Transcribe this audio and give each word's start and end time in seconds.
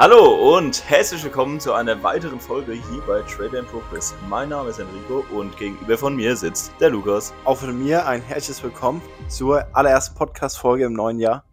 Hallo 0.00 0.56
und 0.56 0.82
herzlich 0.88 1.22
willkommen 1.24 1.60
zu 1.60 1.74
einer 1.74 2.02
weiteren 2.02 2.40
Folge 2.40 2.72
hier 2.72 3.02
bei 3.06 3.20
Trade 3.20 3.58
and 3.58 3.68
Progress. 3.68 4.14
Mein 4.30 4.48
Name 4.48 4.70
ist 4.70 4.78
Enrico 4.78 5.26
und 5.30 5.54
gegenüber 5.58 5.98
von 5.98 6.16
mir 6.16 6.34
sitzt 6.36 6.72
der 6.80 6.88
Lukas. 6.88 7.34
Auch 7.44 7.58
von 7.58 7.78
mir 7.78 8.06
ein 8.06 8.22
herzliches 8.22 8.62
Willkommen 8.62 9.02
zur 9.28 9.66
allerersten 9.74 10.16
Podcast-Folge 10.16 10.86
im 10.86 10.94
neuen 10.94 11.20
Jahr. 11.20 11.44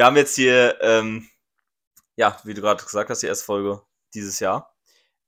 Wir 0.00 0.06
haben 0.06 0.16
jetzt 0.16 0.34
hier, 0.34 0.78
ähm, 0.80 1.28
ja, 2.16 2.40
wie 2.44 2.54
du 2.54 2.62
gerade 2.62 2.82
gesagt 2.82 3.10
hast, 3.10 3.22
die 3.22 3.26
erste 3.26 3.44
Folge 3.44 3.82
dieses 4.14 4.40
Jahr. 4.40 4.74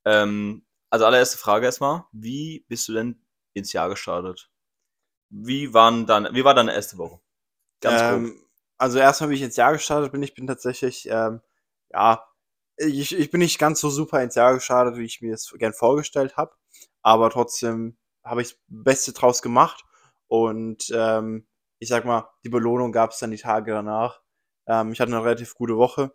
Ähm, 0.07 0.65
also 0.89 1.05
allererste 1.05 1.37
Frage 1.37 1.67
erstmal, 1.67 2.07
wie 2.11 2.65
bist 2.69 2.89
du 2.89 2.95
denn 2.95 3.23
ins 3.53 3.75
Jahr 3.75 3.91
gestartet? 3.91 4.51
Wie, 5.29 5.75
waren 5.75 6.07
dann, 6.07 6.35
wie 6.35 6.43
war 6.43 6.55
deine 6.55 6.73
erste 6.73 6.97
Woche? 6.97 7.21
Ganz 7.83 8.01
ähm, 8.01 8.47
Also 8.79 8.99
erstmal, 8.99 9.29
wie 9.29 9.35
ich 9.35 9.43
ins 9.43 9.57
Jahr 9.57 9.75
gestartet 9.75 10.11
bin, 10.11 10.23
ich 10.23 10.33
bin 10.33 10.47
tatsächlich, 10.47 11.07
ähm, 11.07 11.43
ja, 11.91 12.27
ich, 12.79 13.15
ich 13.15 13.31
bin 13.31 13.41
nicht 13.41 13.59
ganz 13.59 13.79
so 13.79 13.91
super 13.91 14.23
ins 14.23 14.37
Jahr 14.37 14.55
gestartet, 14.55 14.97
wie 14.97 15.05
ich 15.05 15.21
mir 15.21 15.35
es 15.35 15.53
gern 15.59 15.75
vorgestellt 15.75 16.39
habe, 16.39 16.55
aber 17.03 17.29
trotzdem 17.29 17.99
habe 18.25 18.41
ich 18.41 18.53
das 18.53 18.59
Beste 18.69 19.13
draus 19.13 19.43
gemacht 19.43 19.85
und 20.29 20.91
ähm, 20.95 21.47
ich 21.79 21.89
sag 21.91 22.07
mal, 22.07 22.31
die 22.43 22.49
Belohnung 22.49 22.91
gab 22.91 23.11
es 23.11 23.19
dann 23.19 23.33
die 23.33 23.37
Tage 23.37 23.73
danach. 23.73 24.23
Ähm, 24.67 24.93
ich 24.93 25.01
hatte 25.01 25.13
eine 25.13 25.25
relativ 25.25 25.55
gute 25.55 25.77
Woche. 25.77 26.13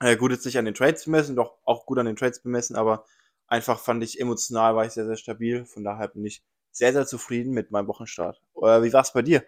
Äh, 0.00 0.16
gut 0.16 0.32
jetzt 0.32 0.46
nicht 0.46 0.58
an 0.58 0.64
den 0.64 0.74
Trades 0.74 1.04
bemessen, 1.04 1.36
doch 1.36 1.58
auch 1.64 1.86
gut 1.86 1.98
an 1.98 2.06
den 2.06 2.16
Trades 2.16 2.42
bemessen, 2.42 2.76
aber 2.76 3.04
einfach 3.46 3.78
fand 3.78 4.02
ich 4.02 4.20
emotional 4.20 4.74
war 4.76 4.86
ich 4.86 4.92
sehr, 4.92 5.06
sehr 5.06 5.16
stabil. 5.16 5.64
Von 5.66 5.84
daher 5.84 6.08
bin 6.08 6.24
ich 6.24 6.42
sehr, 6.72 6.92
sehr 6.92 7.06
zufrieden 7.06 7.52
mit 7.52 7.70
meinem 7.70 7.88
Wochenstart. 7.88 8.40
Äh, 8.56 8.82
wie 8.82 8.92
war 8.92 9.02
es 9.02 9.12
bei 9.12 9.22
dir? 9.22 9.44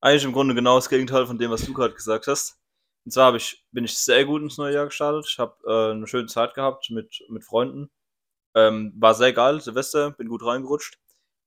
Eigentlich 0.00 0.24
im 0.24 0.32
Grunde 0.32 0.54
genau 0.54 0.76
das 0.76 0.88
Gegenteil 0.88 1.26
von 1.26 1.38
dem, 1.38 1.50
was 1.50 1.64
du 1.64 1.72
gerade 1.72 1.94
gesagt 1.94 2.26
hast. 2.26 2.58
Und 3.04 3.12
zwar 3.12 3.34
ich, 3.34 3.64
bin 3.72 3.84
ich 3.84 3.96
sehr 3.98 4.24
gut 4.24 4.42
ins 4.42 4.58
neue 4.58 4.74
Jahr 4.74 4.86
gestartet. 4.86 5.26
Ich 5.28 5.38
habe 5.38 5.56
äh, 5.66 5.92
eine 5.92 6.06
schöne 6.06 6.26
Zeit 6.26 6.54
gehabt 6.54 6.90
mit, 6.90 7.24
mit 7.28 7.44
Freunden. 7.44 7.90
Ähm, 8.54 8.92
war 8.98 9.14
sehr 9.14 9.32
geil, 9.32 9.60
Silvester, 9.60 10.10
bin 10.12 10.28
gut 10.28 10.44
reingerutscht. 10.44 10.98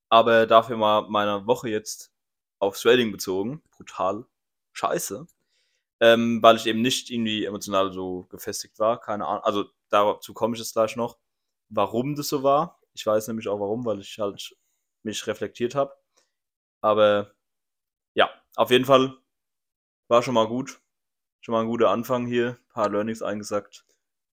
Aber 0.10 0.48
dafür 0.48 0.80
war 0.80 1.10
meine 1.10 1.46
Woche 1.48 1.70
jetzt 1.70 2.12
aufs 2.60 2.82
Trading 2.82 3.12
bezogen. 3.12 3.62
Brutal 3.72 4.26
scheiße. 4.74 5.28
Ähm, 6.02 6.42
weil 6.42 6.56
ich 6.56 6.66
eben 6.66 6.82
nicht 6.82 7.10
irgendwie 7.10 7.46
emotional 7.46 7.92
so 7.92 8.24
gefestigt 8.30 8.80
war. 8.80 9.00
Keine 9.02 9.26
Ahnung. 9.26 9.44
Also 9.44 9.66
dazu 9.90 10.34
komme 10.34 10.56
ich 10.56 10.60
jetzt 10.60 10.74
gleich 10.74 10.96
noch, 10.96 11.18
warum 11.70 12.16
das 12.16 12.30
so 12.30 12.44
war. 12.44 12.80
Ich 12.94 13.06
weiß 13.06 13.28
nämlich 13.28 13.48
auch 13.48 13.60
warum, 13.60 13.86
weil 13.86 14.00
ich 14.00 14.18
halt 14.20 14.56
mich 15.04 15.28
reflektiert 15.28 15.76
habe. 15.76 15.94
Aber 16.82 17.34
ja, 18.14 18.30
auf 18.56 18.72
jeden 18.72 18.86
Fall 18.86 19.18
war 20.08 20.24
schon 20.24 20.34
mal 20.34 20.48
gut. 20.48 20.82
Schon 21.42 21.54
mal 21.54 21.62
ein 21.62 21.68
guter 21.68 21.90
Anfang 21.90 22.28
hier. 22.28 22.58
Ein 22.60 22.74
paar 22.74 22.90
Learnings 22.90 23.22
eingesackt. 23.22 23.86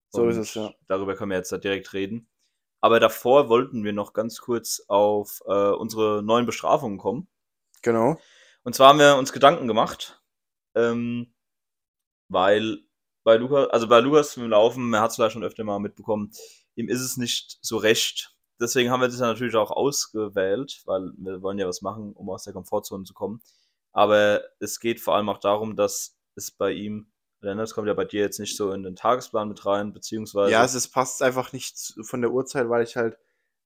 So 0.09 0.23
Und 0.23 0.29
ist 0.29 0.37
es, 0.37 0.53
ja. 0.53 0.73
Darüber 0.87 1.15
können 1.15 1.31
wir 1.31 1.37
jetzt 1.37 1.51
direkt 1.51 1.93
reden. 1.93 2.29
Aber 2.79 2.99
davor 2.99 3.49
wollten 3.49 3.83
wir 3.83 3.93
noch 3.93 4.13
ganz 4.13 4.39
kurz 4.39 4.83
auf 4.87 5.41
äh, 5.47 5.71
unsere 5.71 6.21
neuen 6.23 6.45
Bestrafungen 6.45 6.97
kommen. 6.97 7.27
Genau. 7.81 8.19
Und 8.63 8.73
zwar 8.73 8.89
haben 8.89 8.99
wir 8.99 9.17
uns 9.17 9.33
Gedanken 9.33 9.67
gemacht, 9.67 10.21
ähm, 10.75 11.33
weil 12.29 12.79
bei 13.23 13.35
Lukas, 13.35 13.69
also 13.71 13.87
bei 13.87 13.99
Lukas 13.99 14.37
im 14.37 14.49
Laufen, 14.49 14.93
er 14.93 15.01
hat 15.01 15.09
es 15.09 15.15
vielleicht 15.15 15.33
schon 15.33 15.43
öfter 15.43 15.63
mal 15.63 15.79
mitbekommen, 15.79 16.31
ihm 16.75 16.87
ist 16.87 17.01
es 17.01 17.17
nicht 17.17 17.57
so 17.61 17.77
recht. 17.77 18.35
Deswegen 18.59 18.89
haben 18.89 19.01
wir 19.01 19.07
das 19.07 19.19
ja 19.19 19.27
natürlich 19.27 19.55
auch 19.55 19.71
ausgewählt, 19.71 20.81
weil 20.85 21.11
wir 21.17 21.41
wollen 21.41 21.59
ja 21.59 21.67
was 21.67 21.81
machen, 21.81 22.13
um 22.13 22.29
aus 22.29 22.43
der 22.43 22.53
Komfortzone 22.53 23.03
zu 23.03 23.13
kommen. 23.13 23.41
Aber 23.91 24.41
es 24.59 24.79
geht 24.79 24.99
vor 24.99 25.15
allem 25.15 25.29
auch 25.29 25.39
darum, 25.39 25.75
dass 25.75 26.17
es 26.35 26.51
bei 26.51 26.71
ihm, 26.71 27.11
das 27.41 27.73
kommt 27.73 27.87
ja 27.87 27.93
bei 27.93 28.05
dir 28.05 28.21
jetzt 28.21 28.39
nicht 28.39 28.55
so 28.55 28.71
in 28.71 28.83
den 28.83 28.95
Tagesplan 28.95 29.49
mit 29.49 29.65
rein, 29.65 29.93
beziehungsweise. 29.93 30.51
Ja, 30.51 30.63
es 30.63 30.73
ist, 30.73 30.89
passt 30.89 31.21
einfach 31.21 31.51
nicht 31.53 31.95
von 32.01 32.21
der 32.21 32.31
Uhrzeit, 32.31 32.69
weil 32.69 32.83
ich 32.83 32.95
halt 32.95 33.17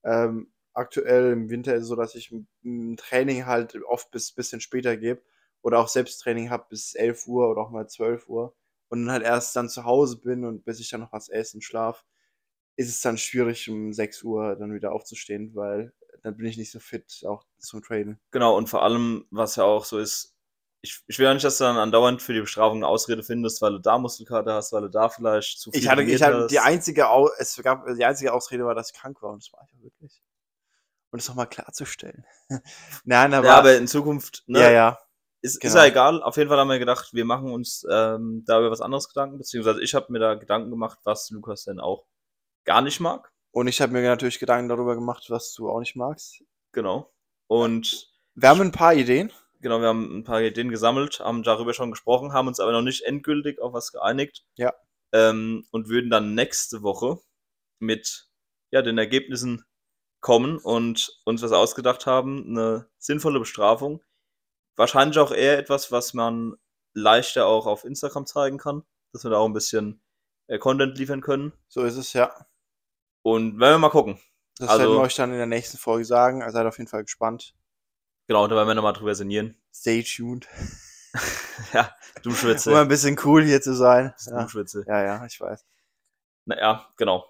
ähm, 0.04 0.52
aktuell 0.74 1.32
im 1.32 1.50
Winter 1.50 1.74
ist 1.74 1.86
so, 1.86 1.96
dass 1.96 2.14
ich 2.14 2.32
ein 2.64 2.96
Training 2.96 3.46
halt 3.46 3.76
oft 3.84 4.10
bis 4.10 4.32
bisschen 4.32 4.60
später 4.60 4.96
gebe 4.96 5.22
oder 5.62 5.78
auch 5.78 5.88
Selbsttraining 5.88 6.50
habe 6.50 6.66
bis 6.68 6.94
11 6.94 7.26
Uhr 7.26 7.48
oder 7.48 7.62
auch 7.62 7.70
mal 7.70 7.88
12 7.88 8.28
Uhr 8.28 8.54
und 8.88 9.06
dann 9.06 9.12
halt 9.12 9.22
erst 9.22 9.56
dann 9.56 9.68
zu 9.68 9.84
Hause 9.84 10.18
bin 10.18 10.44
und 10.44 10.64
bis 10.64 10.80
ich 10.80 10.90
dann 10.90 11.00
noch 11.00 11.12
was 11.12 11.28
esse 11.28 11.56
und 11.56 11.62
schlaf, 11.62 12.04
ist 12.76 12.88
es 12.88 13.00
dann 13.00 13.18
schwierig 13.18 13.68
um 13.68 13.92
6 13.92 14.22
Uhr 14.22 14.56
dann 14.56 14.74
wieder 14.74 14.92
aufzustehen, 14.92 15.54
weil 15.54 15.92
dann 16.22 16.36
bin 16.36 16.46
ich 16.46 16.56
nicht 16.56 16.70
so 16.70 16.80
fit 16.80 17.24
auch 17.26 17.44
zum 17.58 17.82
Traden. 17.82 18.20
Genau, 18.30 18.56
und 18.56 18.68
vor 18.68 18.82
allem, 18.82 19.26
was 19.30 19.56
ja 19.56 19.64
auch 19.64 19.84
so 19.84 19.98
ist, 19.98 20.34
ich, 20.84 21.00
ich 21.06 21.18
will 21.18 21.26
ja 21.26 21.34
nicht, 21.34 21.44
dass 21.44 21.58
du 21.58 21.64
dann 21.64 21.76
andauernd 21.76 22.22
für 22.22 22.32
die 22.32 22.40
Bestrafung 22.40 22.78
eine 22.78 22.88
Ausrede 22.88 23.22
findest, 23.22 23.62
weil 23.62 23.72
du 23.72 23.78
da 23.78 23.98
Muskelkater 23.98 24.54
hast, 24.54 24.72
weil 24.72 24.82
du 24.82 24.88
da 24.88 25.08
vielleicht 25.08 25.60
zu 25.60 25.70
viel 25.70 25.80
Ich 25.80 25.88
hatte, 25.88 26.02
ich 26.02 26.22
hatte 26.22 26.48
die 26.48 26.58
einzige, 26.58 27.06
es 27.38 27.56
gab, 27.62 27.86
die 27.86 28.04
einzige 28.04 28.32
Ausrede 28.32 28.64
war, 28.64 28.74
dass 28.74 28.90
ich 28.90 28.98
krank 28.98 29.22
war 29.22 29.30
und 29.30 29.44
das 29.44 29.52
war 29.52 29.64
ich 29.64 29.78
auch 29.78 29.82
wirklich 29.82 30.22
und 31.12 31.20
es 31.20 31.28
nochmal 31.28 31.46
klarzustellen. 31.46 32.24
Nein, 33.04 33.34
aber. 33.34 33.46
Ja, 33.46 33.58
aber 33.58 33.76
in 33.76 33.86
Zukunft, 33.86 34.42
ne? 34.46 34.60
Ja, 34.60 34.70
ja. 34.70 34.98
Ist, 35.42 35.60
genau. 35.60 35.72
ist 35.72 35.76
ja 35.76 35.86
egal. 35.86 36.22
Auf 36.22 36.36
jeden 36.36 36.48
Fall 36.48 36.58
haben 36.58 36.70
wir 36.70 36.78
gedacht, 36.78 37.12
wir 37.12 37.24
machen 37.24 37.52
uns 37.52 37.84
ähm, 37.90 38.44
da 38.46 38.60
über 38.60 38.70
was 38.70 38.80
anderes 38.80 39.08
Gedanken, 39.08 39.38
beziehungsweise 39.38 39.82
ich 39.82 39.94
habe 39.94 40.12
mir 40.12 40.20
da 40.20 40.34
Gedanken 40.34 40.70
gemacht, 40.70 41.00
was 41.02 41.30
Lukas 41.30 41.64
denn 41.64 41.80
auch 41.80 42.06
gar 42.64 42.80
nicht 42.80 43.00
mag. 43.00 43.32
Und 43.50 43.66
ich 43.66 43.80
habe 43.80 43.92
mir 43.92 44.02
natürlich 44.02 44.38
Gedanken 44.38 44.68
darüber 44.68 44.94
gemacht, 44.94 45.26
was 45.28 45.52
du 45.52 45.68
auch 45.68 45.80
nicht 45.80 45.96
magst. 45.96 46.42
Genau. 46.72 47.12
Und. 47.48 48.08
Wir 48.34 48.48
haben 48.48 48.60
ein 48.60 48.72
paar 48.72 48.94
Ideen. 48.94 49.32
Genau, 49.60 49.80
wir 49.80 49.88
haben 49.88 50.18
ein 50.18 50.24
paar 50.24 50.40
Ideen 50.40 50.70
gesammelt, 50.70 51.20
haben 51.20 51.42
darüber 51.42 51.74
schon 51.74 51.90
gesprochen, 51.90 52.32
haben 52.32 52.48
uns 52.48 52.58
aber 52.58 52.72
noch 52.72 52.82
nicht 52.82 53.02
endgültig 53.02 53.60
auf 53.60 53.72
was 53.72 53.92
geeinigt. 53.92 54.44
Ja. 54.56 54.72
Ähm, 55.12 55.66
und 55.70 55.88
würden 55.88 56.08
dann 56.08 56.34
nächste 56.34 56.82
Woche 56.82 57.18
mit 57.78 58.28
ja, 58.70 58.80
den 58.80 58.96
Ergebnissen 58.96 59.64
kommen 60.20 60.56
und 60.58 61.20
uns 61.24 61.42
was 61.42 61.52
ausgedacht 61.52 62.06
haben, 62.06 62.46
eine 62.48 62.88
sinnvolle 62.98 63.38
Bestrafung. 63.38 64.02
Wahrscheinlich 64.76 65.18
auch 65.18 65.32
eher 65.32 65.58
etwas, 65.58 65.92
was 65.92 66.14
man 66.14 66.56
leichter 66.94 67.46
auch 67.46 67.66
auf 67.66 67.84
Instagram 67.84 68.26
zeigen 68.26 68.58
kann, 68.58 68.84
dass 69.12 69.24
wir 69.24 69.30
da 69.30 69.38
auch 69.38 69.46
ein 69.46 69.52
bisschen 69.52 70.02
äh, 70.46 70.58
Content 70.58 70.96
liefern 70.98 71.20
können. 71.20 71.52
So 71.68 71.84
ist 71.84 71.96
es, 71.96 72.12
ja. 72.12 72.46
Und 73.22 73.58
werden 73.60 73.74
wir 73.74 73.78
mal 73.78 73.90
gucken. 73.90 74.18
Das 74.58 74.68
also, 74.68 74.82
werden 74.82 74.94
wir 74.94 75.00
euch 75.00 75.14
dann 75.14 75.30
in 75.30 75.38
der 75.38 75.46
nächsten 75.46 75.78
Folge 75.78 76.04
sagen. 76.04 76.42
Also 76.42 76.54
seid 76.54 76.66
auf 76.66 76.78
jeden 76.78 76.90
Fall 76.90 77.04
gespannt. 77.04 77.54
Genau, 78.28 78.46
da 78.46 78.56
werden 78.56 78.68
wir 78.68 78.74
nochmal 78.74 78.92
drüber 78.92 79.14
sinnieren. 79.14 79.56
Stay 79.74 80.02
tuned. 80.02 80.48
ja, 81.72 81.94
du 82.22 82.32
Schwitze. 82.32 82.70
Um 82.70 82.76
ein 82.76 82.88
bisschen 82.88 83.18
cool 83.24 83.44
hier 83.44 83.60
zu 83.60 83.74
sein. 83.74 84.14
Ja. 84.26 84.42
Du 84.42 84.48
Schwitze. 84.48 84.84
Ja, 84.86 85.02
ja, 85.02 85.26
ich 85.26 85.40
weiß. 85.40 85.66
Naja, 86.46 86.88
genau. 86.96 87.28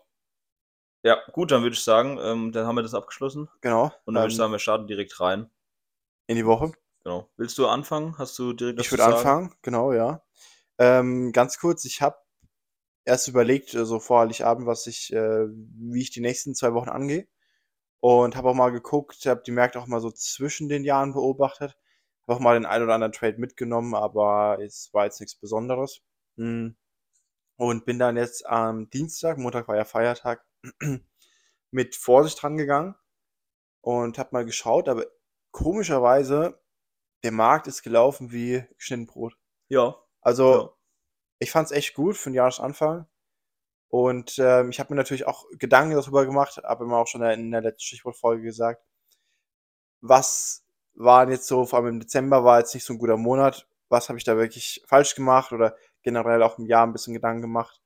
Ja, 1.05 1.19
gut, 1.33 1.51
dann 1.51 1.63
würde 1.63 1.75
ich 1.75 1.83
sagen, 1.83 2.19
ähm, 2.23 2.53
dann 2.53 2.67
haben 2.67 2.77
wir 2.77 2.83
das 2.83 2.95
abgeschlossen. 2.95 3.49
Genau. 3.61 3.93
Und 4.05 4.15
dann 4.15 4.23
würde 4.23 4.33
ich 4.33 4.37
sagen, 4.37 4.53
wir 4.53 4.61
starten 4.61 4.87
direkt 4.87 5.19
rein. 5.21 5.51
In 6.29 6.37
die 6.37 6.47
Woche. 6.47 6.73
Genau. 7.05 7.31
Willst 7.37 7.59
du 7.59 7.67
anfangen? 7.67 8.17
Hast 8.19 8.39
du 8.39 8.53
direkt 8.53 8.79
was 8.79 8.87
Ich 8.87 8.93
würde 8.93 9.05
anfangen, 9.05 9.55
genau, 9.63 9.93
ja. 9.93 10.23
Ähm, 10.79 11.33
ganz 11.33 11.59
kurz, 11.59 11.85
ich 11.85 12.01
habe 12.01 12.17
erst 13.05 13.29
überlegt, 13.29 13.71
so 13.71 13.79
also 13.79 14.00
vor 14.00 14.21
Heiligabend, 14.21 14.67
was 14.67 14.87
ich, 14.87 15.12
äh, 15.12 15.47
wie 15.49 16.03
ich 16.03 16.11
die 16.11 16.21
nächsten 16.21 16.55
zwei 16.55 16.75
Wochen 16.75 16.88
angehe. 16.88 17.29
Und 18.00 18.37
habe 18.37 18.50
auch 18.50 18.55
mal 18.55 18.71
geguckt, 18.71 19.26
habe 19.26 19.43
die 19.47 19.53
Märkte 19.53 19.81
auch 19.81 19.87
mal 19.87 20.00
so 20.00 20.11
zwischen 20.11 20.69
den 20.69 20.85
Jahren 20.85 21.12
beobachtet. 21.12 21.76
Habe 22.23 22.37
auch 22.37 22.41
mal 22.41 22.55
den 22.55 22.67
ein 22.67 22.82
oder 22.82 22.94
anderen 22.94 23.12
Trade 23.12 23.38
mitgenommen, 23.38 23.94
aber 23.94 24.59
es 24.61 24.91
war 24.93 25.05
jetzt 25.05 25.21
nichts 25.21 25.37
Besonderes. 25.37 26.03
Hm. 26.37 26.76
Und 27.56 27.85
bin 27.85 27.99
dann 27.99 28.17
jetzt 28.17 28.47
am 28.47 28.91
Dienstag, 28.91 29.38
Montag 29.38 29.69
war 29.69 29.76
ja 29.76 29.85
Feiertag, 29.85 30.44
mit 31.71 31.97
Vorsicht 31.97 32.43
rangegangen 32.43 32.94
und 33.82 34.19
habe 34.19 34.31
mal 34.32 34.44
geschaut, 34.44 34.88
aber 34.88 35.06
komischerweise, 35.50 36.62
der 37.23 37.33
Markt 37.33 37.67
ist 37.67 37.83
gelaufen 37.83 38.33
wie 38.33 38.65
geschnitten 38.77 39.07
Brot. 39.07 39.37
Ja. 39.69 39.97
Also, 40.21 40.55
ja. 40.55 40.71
ich 41.39 41.51
fand 41.51 41.67
es 41.67 41.73
echt 41.73 41.95
gut 41.95 42.17
für 42.17 42.31
den 42.31 42.35
Jahresanfang. 42.35 43.07
Und 43.89 44.39
ähm, 44.39 44.71
ich 44.71 44.81
habe 44.81 44.93
mir 44.93 44.97
natürlich 44.97 45.27
auch 45.27 45.45
Gedanken 45.59 45.95
darüber 45.95 46.25
gemacht, 46.25 46.57
habe 46.57 46.85
immer 46.85 46.97
auch 46.97 47.07
schon 47.07 47.23
in 47.23 47.51
der 47.51 47.61
letzten 47.61 47.83
Stichwortfolge 47.83 48.43
gesagt, 48.43 48.83
was 50.01 50.65
war 50.95 51.29
jetzt 51.31 51.47
so, 51.47 51.67
vor 51.67 51.79
allem 51.79 51.89
im 51.89 52.01
Dezember 52.01 52.45
war 52.45 52.59
jetzt 52.59 52.75
nicht 52.75 52.85
so 52.85 52.95
ein 52.95 52.99
guter 52.99 53.19
Monat, 53.19 53.69
was 53.89 54.09
habe 54.09 54.19
ich 54.19 54.25
da 54.25 54.37
wirklich 54.37 54.83
falsch 54.87 55.15
gemacht 55.15 55.53
oder 55.53 55.77
generell 56.03 56.43
auch 56.43 56.59
im 56.59 56.67
Jahr 56.67 56.87
ein 56.87 56.93
bisschen 56.93 57.15
Gedanken 57.15 57.43
gemacht. 57.43 57.83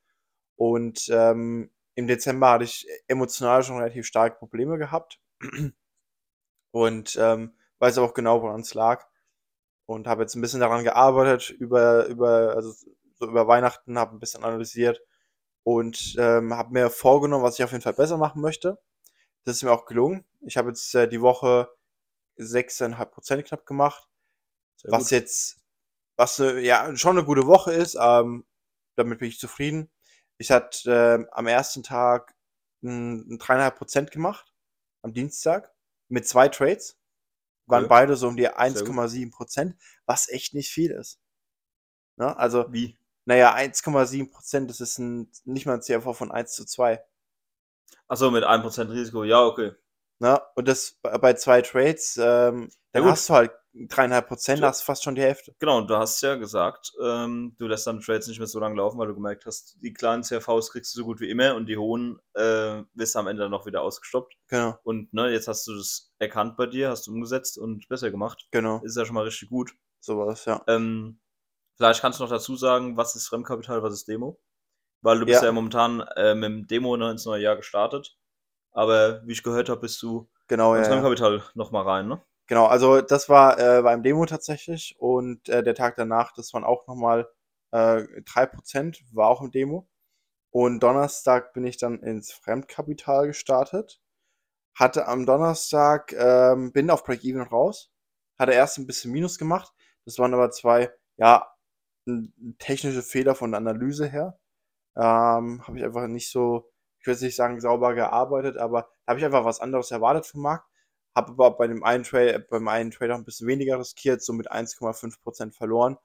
Und 0.54 1.08
ähm, 1.10 1.70
im 1.94 2.06
Dezember 2.06 2.50
hatte 2.50 2.64
ich 2.64 2.86
emotional 3.08 3.62
schon 3.62 3.78
relativ 3.78 4.06
starke 4.06 4.38
Probleme 4.38 4.78
gehabt. 4.78 5.20
Und 6.70 7.16
ähm, 7.20 7.56
weiß 7.78 7.98
auch 7.98 8.14
genau, 8.14 8.42
woran 8.42 8.60
es 8.60 8.74
lag. 8.74 9.06
Und 9.86 10.06
habe 10.06 10.22
jetzt 10.22 10.34
ein 10.34 10.40
bisschen 10.40 10.60
daran 10.60 10.84
gearbeitet, 10.84 11.50
über, 11.50 12.06
über, 12.06 12.54
also 12.56 12.72
so 13.14 13.26
über 13.26 13.46
Weihnachten, 13.46 13.98
habe 13.98 14.16
ein 14.16 14.18
bisschen 14.18 14.44
analysiert 14.44 15.00
und 15.62 16.16
ähm, 16.18 16.54
habe 16.54 16.72
mir 16.72 16.90
vorgenommen, 16.90 17.44
was 17.44 17.58
ich 17.58 17.64
auf 17.64 17.72
jeden 17.72 17.82
Fall 17.82 17.94
besser 17.94 18.16
machen 18.16 18.40
möchte. 18.40 18.78
Das 19.44 19.56
ist 19.56 19.62
mir 19.62 19.72
auch 19.72 19.86
gelungen. 19.86 20.24
Ich 20.40 20.56
habe 20.56 20.68
jetzt 20.68 20.94
äh, 20.94 21.08
die 21.08 21.20
Woche 21.20 21.68
6,5% 22.38 23.42
knapp 23.42 23.66
gemacht, 23.66 24.08
Sehr 24.76 24.92
was 24.92 25.04
gut. 25.04 25.10
jetzt, 25.12 25.58
was 26.16 26.38
äh, 26.40 26.58
ja 26.60 26.94
schon 26.96 27.16
eine 27.16 27.26
gute 27.26 27.46
Woche 27.46 27.72
ist. 27.72 27.96
Ähm, 28.00 28.44
damit 28.96 29.18
bin 29.18 29.28
ich 29.28 29.38
zufrieden. 29.38 29.90
Ich 30.38 30.50
hatte 30.50 30.90
ähm, 30.90 31.28
am 31.32 31.46
ersten 31.46 31.82
Tag 31.82 32.34
ein, 32.82 33.34
ein 33.34 33.38
3,5% 33.38 34.10
gemacht, 34.10 34.52
am 35.02 35.12
Dienstag, 35.12 35.72
mit 36.08 36.26
zwei 36.28 36.48
Trades. 36.48 36.98
Waren 37.66 37.84
Okay. 37.84 37.88
beide 37.88 38.16
so 38.16 38.28
um 38.28 38.36
die 38.36 38.44
gut. 38.44 38.54
1,7%, 38.54 39.74
was 40.06 40.28
echt 40.28 40.54
nicht 40.54 40.70
viel 40.70 40.90
ist. 40.92 41.18
Ne? 42.16 42.36
Also, 42.36 42.66
Wie? 42.72 42.98
naja, 43.24 43.54
1,7%, 43.54 44.66
das 44.70 44.80
ist 44.80 44.98
ein, 44.98 45.30
nicht 45.44 45.66
mal 45.66 45.74
ein 45.74 45.80
CRV 45.80 46.14
von 46.16 46.30
1 46.32 46.52
zu 46.54 46.64
2. 46.64 47.02
Achso, 48.08 48.30
mit 48.32 48.44
1% 48.44 48.90
Risiko. 48.90 49.22
Ja, 49.24 49.44
okay. 49.44 49.72
Ne? 50.18 50.40
Und 50.54 50.66
das 50.68 50.98
bei 51.02 51.34
zwei 51.34 51.62
Trades, 51.62 52.16
ähm, 52.20 52.70
dann 52.92 53.02
gut. 53.02 53.10
hast 53.12 53.28
du 53.28 53.34
halt 53.34 53.52
3,5%, 53.74 54.60
Du- 54.62 54.66
hast 54.66 54.82
fast 54.82 55.04
schon 55.04 55.14
die 55.14 55.22
Hälfte. 55.22 55.54
Genau, 55.58 55.78
und 55.78 55.88
du 55.90 55.96
hast 55.96 56.20
ja 56.22 56.34
gesagt, 56.36 56.92
ähm, 57.02 57.54
du 57.58 57.66
lässt 57.66 57.86
dann 57.86 58.00
Trades 58.00 58.26
nicht 58.28 58.38
mehr 58.38 58.46
so 58.46 58.58
lange 58.58 58.76
laufen, 58.76 58.98
weil 58.98 59.08
du 59.08 59.14
gemerkt 59.14 59.44
hast, 59.46 59.76
die 59.82 59.92
kleinen 59.92 60.22
CRVs 60.22 60.70
kriegst 60.70 60.94
du 60.94 61.00
so 61.00 61.04
gut 61.04 61.20
wie 61.20 61.28
immer 61.30 61.54
und 61.54 61.66
die 61.66 61.76
hohen 61.76 62.18
äh, 62.34 62.82
wirst 62.94 63.14
du 63.14 63.18
am 63.18 63.26
Ende 63.26 63.42
dann 63.42 63.50
noch 63.50 63.66
wieder 63.66 63.82
ausgestoppt. 63.82 64.34
Genau, 64.48 64.78
Und 64.82 65.12
ne, 65.12 65.30
jetzt 65.30 65.48
hast 65.48 65.66
du 65.66 65.74
das 65.76 66.12
erkannt 66.18 66.56
bei 66.56 66.66
dir, 66.66 66.90
hast 66.90 67.06
du 67.06 67.12
umgesetzt 67.12 67.58
und 67.58 67.88
besser 67.88 68.10
gemacht. 68.10 68.48
genau, 68.50 68.80
Ist 68.82 68.96
ja 68.96 69.04
schon 69.04 69.14
mal 69.14 69.24
richtig 69.24 69.50
gut. 69.50 69.72
sowas, 70.00 70.44
ja. 70.46 70.64
Ähm, 70.66 71.20
vielleicht 71.76 72.00
kannst 72.02 72.20
du 72.20 72.24
noch 72.24 72.30
dazu 72.30 72.56
sagen, 72.56 72.96
was 72.96 73.16
ist 73.16 73.28
Fremdkapital, 73.28 73.82
was 73.82 73.94
ist 73.94 74.08
Demo? 74.08 74.40
Weil 75.02 75.20
du 75.20 75.26
bist 75.26 75.42
Ja. 75.42 75.48
ja, 75.48 75.52
momentan 75.52 76.00
äh, 76.16 76.34
mit 76.34 76.44
dem 76.50 76.66
Demo 76.68 76.96
noch 76.96 77.10
ins 77.10 77.26
neue 77.26 77.42
Jahr 77.42 77.56
gestartet. 77.56 78.16
Aber 78.76 79.26
wie 79.26 79.32
ich 79.32 79.42
gehört 79.42 79.70
habe, 79.70 79.80
bist 79.80 80.02
du 80.02 80.28
Genau, 80.48 80.74
ins 80.74 80.86
ja, 80.86 80.94
ja. 80.94 81.00
Fremdkapital 81.00 81.42
nochmal 81.54 81.84
rein, 81.84 82.08
ne? 82.08 82.20
Genau, 82.46 82.66
also 82.66 83.00
das 83.00 83.28
war 83.28 83.58
äh, 83.58 83.82
beim 83.82 84.02
Demo 84.02 84.26
tatsächlich 84.26 84.96
und 84.98 85.48
äh, 85.48 85.62
der 85.64 85.74
Tag 85.74 85.96
danach, 85.96 86.32
das 86.32 86.52
waren 86.52 86.62
auch 86.62 86.86
nochmal 86.86 87.28
äh, 87.72 88.02
3%, 88.24 89.02
war 89.12 89.28
auch 89.28 89.40
im 89.40 89.50
Demo. 89.50 89.88
Und 90.50 90.80
Donnerstag 90.80 91.52
bin 91.54 91.66
ich 91.66 91.78
dann 91.78 92.00
ins 92.00 92.32
Fremdkapital 92.32 93.26
gestartet. 93.26 94.00
Hatte 94.74 95.08
am 95.08 95.26
Donnerstag, 95.26 96.12
ähm, 96.12 96.72
bin 96.72 96.90
auf 96.90 97.02
Break-Even 97.02 97.42
raus. 97.42 97.90
Hatte 98.38 98.52
erst 98.52 98.78
ein 98.78 98.86
bisschen 98.86 99.10
Minus 99.10 99.38
gemacht. 99.38 99.72
Das 100.04 100.18
waren 100.18 100.34
aber 100.34 100.50
zwei, 100.50 100.92
ja, 101.16 101.50
technische 102.58 103.02
Fehler 103.02 103.34
von 103.34 103.50
der 103.52 103.58
Analyse 103.58 104.06
her. 104.06 104.38
Ähm, 104.96 105.66
habe 105.66 105.78
ich 105.78 105.84
einfach 105.84 106.06
nicht 106.06 106.30
so, 106.30 106.70
ich 107.12 107.16
jetzt 107.16 107.22
nicht 107.22 107.36
sagen 107.36 107.60
sauber 107.60 107.94
gearbeitet, 107.94 108.56
aber 108.56 108.88
habe 109.06 109.18
ich 109.18 109.24
einfach 109.24 109.44
was 109.44 109.60
anderes 109.60 109.90
erwartet 109.90 110.26
vom 110.26 110.42
Markt. 110.42 110.68
Habe 111.14 111.32
aber 111.32 111.56
bei 111.56 111.66
dem 111.66 111.82
einen 111.82 112.04
Trade, 112.04 112.46
beim 112.50 112.68
einen 112.68 112.90
Trade 112.90 113.14
auch 113.14 113.18
ein 113.18 113.24
bisschen 113.24 113.48
weniger 113.48 113.78
riskiert, 113.78 114.22
so 114.22 114.32
mit 114.32 114.50
1,5% 114.52 115.52
verloren. 115.52 115.96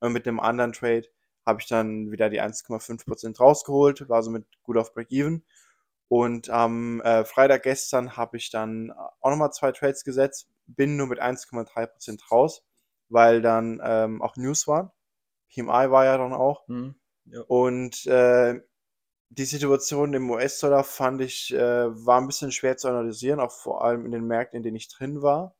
Und 0.00 0.12
mit 0.12 0.26
dem 0.26 0.40
anderen 0.40 0.72
Trade 0.72 1.06
habe 1.46 1.60
ich 1.60 1.68
dann 1.68 2.10
wieder 2.10 2.28
die 2.28 2.42
1,5% 2.42 3.38
rausgeholt, 3.38 4.08
war 4.08 4.22
somit 4.22 4.44
gut 4.62 4.76
auf 4.76 4.92
Break-Even. 4.92 5.44
Und 6.08 6.50
am 6.50 7.00
äh, 7.00 7.24
Freitag 7.24 7.62
gestern 7.64 8.16
habe 8.16 8.36
ich 8.36 8.50
dann 8.50 8.92
auch 8.92 9.30
nochmal 9.30 9.52
zwei 9.52 9.72
Trades 9.72 10.04
gesetzt, 10.04 10.48
bin 10.66 10.96
nur 10.96 11.06
mit 11.06 11.20
1,3% 11.20 12.28
raus, 12.30 12.64
weil 13.08 13.42
dann 13.42 13.80
ähm, 13.84 14.22
auch 14.22 14.36
News 14.36 14.66
waren. 14.66 14.90
PMI 15.52 15.90
war 15.90 16.04
ja 16.04 16.18
dann 16.18 16.32
auch. 16.32 16.66
Hm, 16.68 16.96
ja. 17.26 17.40
Und 17.46 18.06
äh, 18.06 18.60
die 19.30 19.44
Situation 19.44 20.14
im 20.14 20.30
US-Dollar 20.30 20.84
fand 20.84 21.20
ich, 21.20 21.52
äh, 21.52 21.58
war 22.06 22.20
ein 22.20 22.26
bisschen 22.26 22.52
schwer 22.52 22.76
zu 22.76 22.88
analysieren, 22.88 23.40
auch 23.40 23.52
vor 23.52 23.84
allem 23.84 24.06
in 24.06 24.12
den 24.12 24.26
Märkten, 24.26 24.58
in 24.58 24.62
denen 24.62 24.76
ich 24.76 24.88
drin 24.88 25.22
war. 25.22 25.56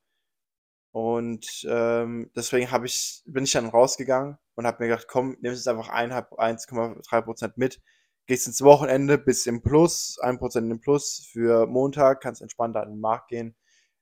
Und 0.92 1.66
ähm, 1.68 2.30
deswegen 2.34 2.70
habe 2.70 2.86
ich, 2.86 3.22
bin 3.26 3.44
ich 3.44 3.52
dann 3.52 3.68
rausgegangen 3.68 4.38
und 4.54 4.66
habe 4.66 4.82
mir 4.82 4.88
gedacht, 4.88 5.08
komm, 5.08 5.36
nimm 5.40 5.52
jetzt 5.52 5.68
einfach 5.68 5.90
1,3% 5.90 7.52
mit, 7.56 7.82
gehst 8.26 8.46
ins 8.46 8.62
Wochenende, 8.62 9.18
bist 9.18 9.46
im 9.46 9.62
Plus, 9.62 10.18
1% 10.22 10.70
im 10.70 10.80
Plus 10.80 11.28
für 11.30 11.66
Montag, 11.66 12.22
kannst 12.22 12.40
entspannter 12.40 12.82
an 12.82 12.90
den 12.92 13.00
Markt 13.00 13.28
gehen, 13.28 13.56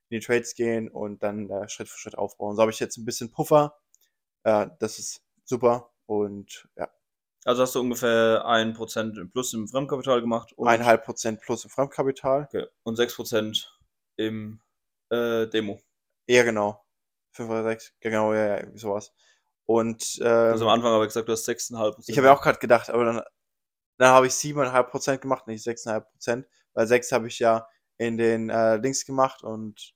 in 0.08 0.20
die 0.20 0.24
Trades 0.24 0.54
gehen 0.54 0.88
und 0.88 1.22
dann 1.24 1.50
äh, 1.50 1.68
Schritt 1.68 1.88
für 1.88 1.98
Schritt 1.98 2.16
aufbauen. 2.16 2.54
So 2.54 2.62
habe 2.62 2.70
ich 2.70 2.78
jetzt 2.80 2.96
ein 2.96 3.04
bisschen 3.04 3.32
Puffer. 3.32 3.76
Äh, 4.44 4.68
das 4.78 4.98
ist 5.00 5.24
super 5.44 5.92
und 6.06 6.68
ja, 6.76 6.88
Also 7.44 7.62
hast 7.62 7.74
du 7.74 7.80
ungefähr 7.80 8.44
1% 8.46 9.18
im 9.18 9.30
Plus 9.30 9.52
im 9.52 9.68
Fremdkapital 9.68 10.20
gemacht 10.20 10.52
und, 10.54 10.66
1,5% 10.68 11.40
plus 11.40 11.64
im 11.64 11.70
Fremdkapital. 11.70 12.44
okay, 12.44 12.66
und 12.84 12.98
6% 12.98 13.66
im 14.16 14.60
äh, 15.10 15.46
Demo. 15.46 15.80
Ja, 16.26 16.42
genau. 16.42 16.82
5 17.32 17.50
oder 17.50 17.64
6, 17.64 17.94
genau, 18.00 18.32
ja, 18.32 18.46
ja, 18.46 18.56
irgendwie 18.58 18.78
sowas. 18.78 19.12
Und 19.66 20.18
Also 20.22 20.64
am 20.64 20.68
ähm, 20.68 20.68
Anfang 20.68 20.92
habe 20.92 21.04
ich 21.04 21.08
gesagt, 21.08 21.28
du 21.28 21.32
hast 21.32 21.46
6,5%. 21.48 22.04
ich 22.08 22.16
habe 22.16 22.28
ja 22.28 22.34
auch 22.34 22.40
gerade 22.42 22.58
gedacht, 22.58 22.90
aber 22.90 23.04
dann, 23.04 23.22
dann 23.98 24.10
habe 24.12 24.26
ich 24.26 24.32
7,5% 24.34 25.18
gemacht, 25.18 25.46
nicht 25.46 25.66
6,5%, 25.66 26.46
weil 26.74 26.86
6 26.86 27.12
habe 27.12 27.28
ich 27.28 27.38
ja 27.40 27.68
in 27.98 28.16
den 28.16 28.50
äh, 28.50 28.76
Links 28.76 29.04
gemacht 29.04 29.42
und 29.42 29.94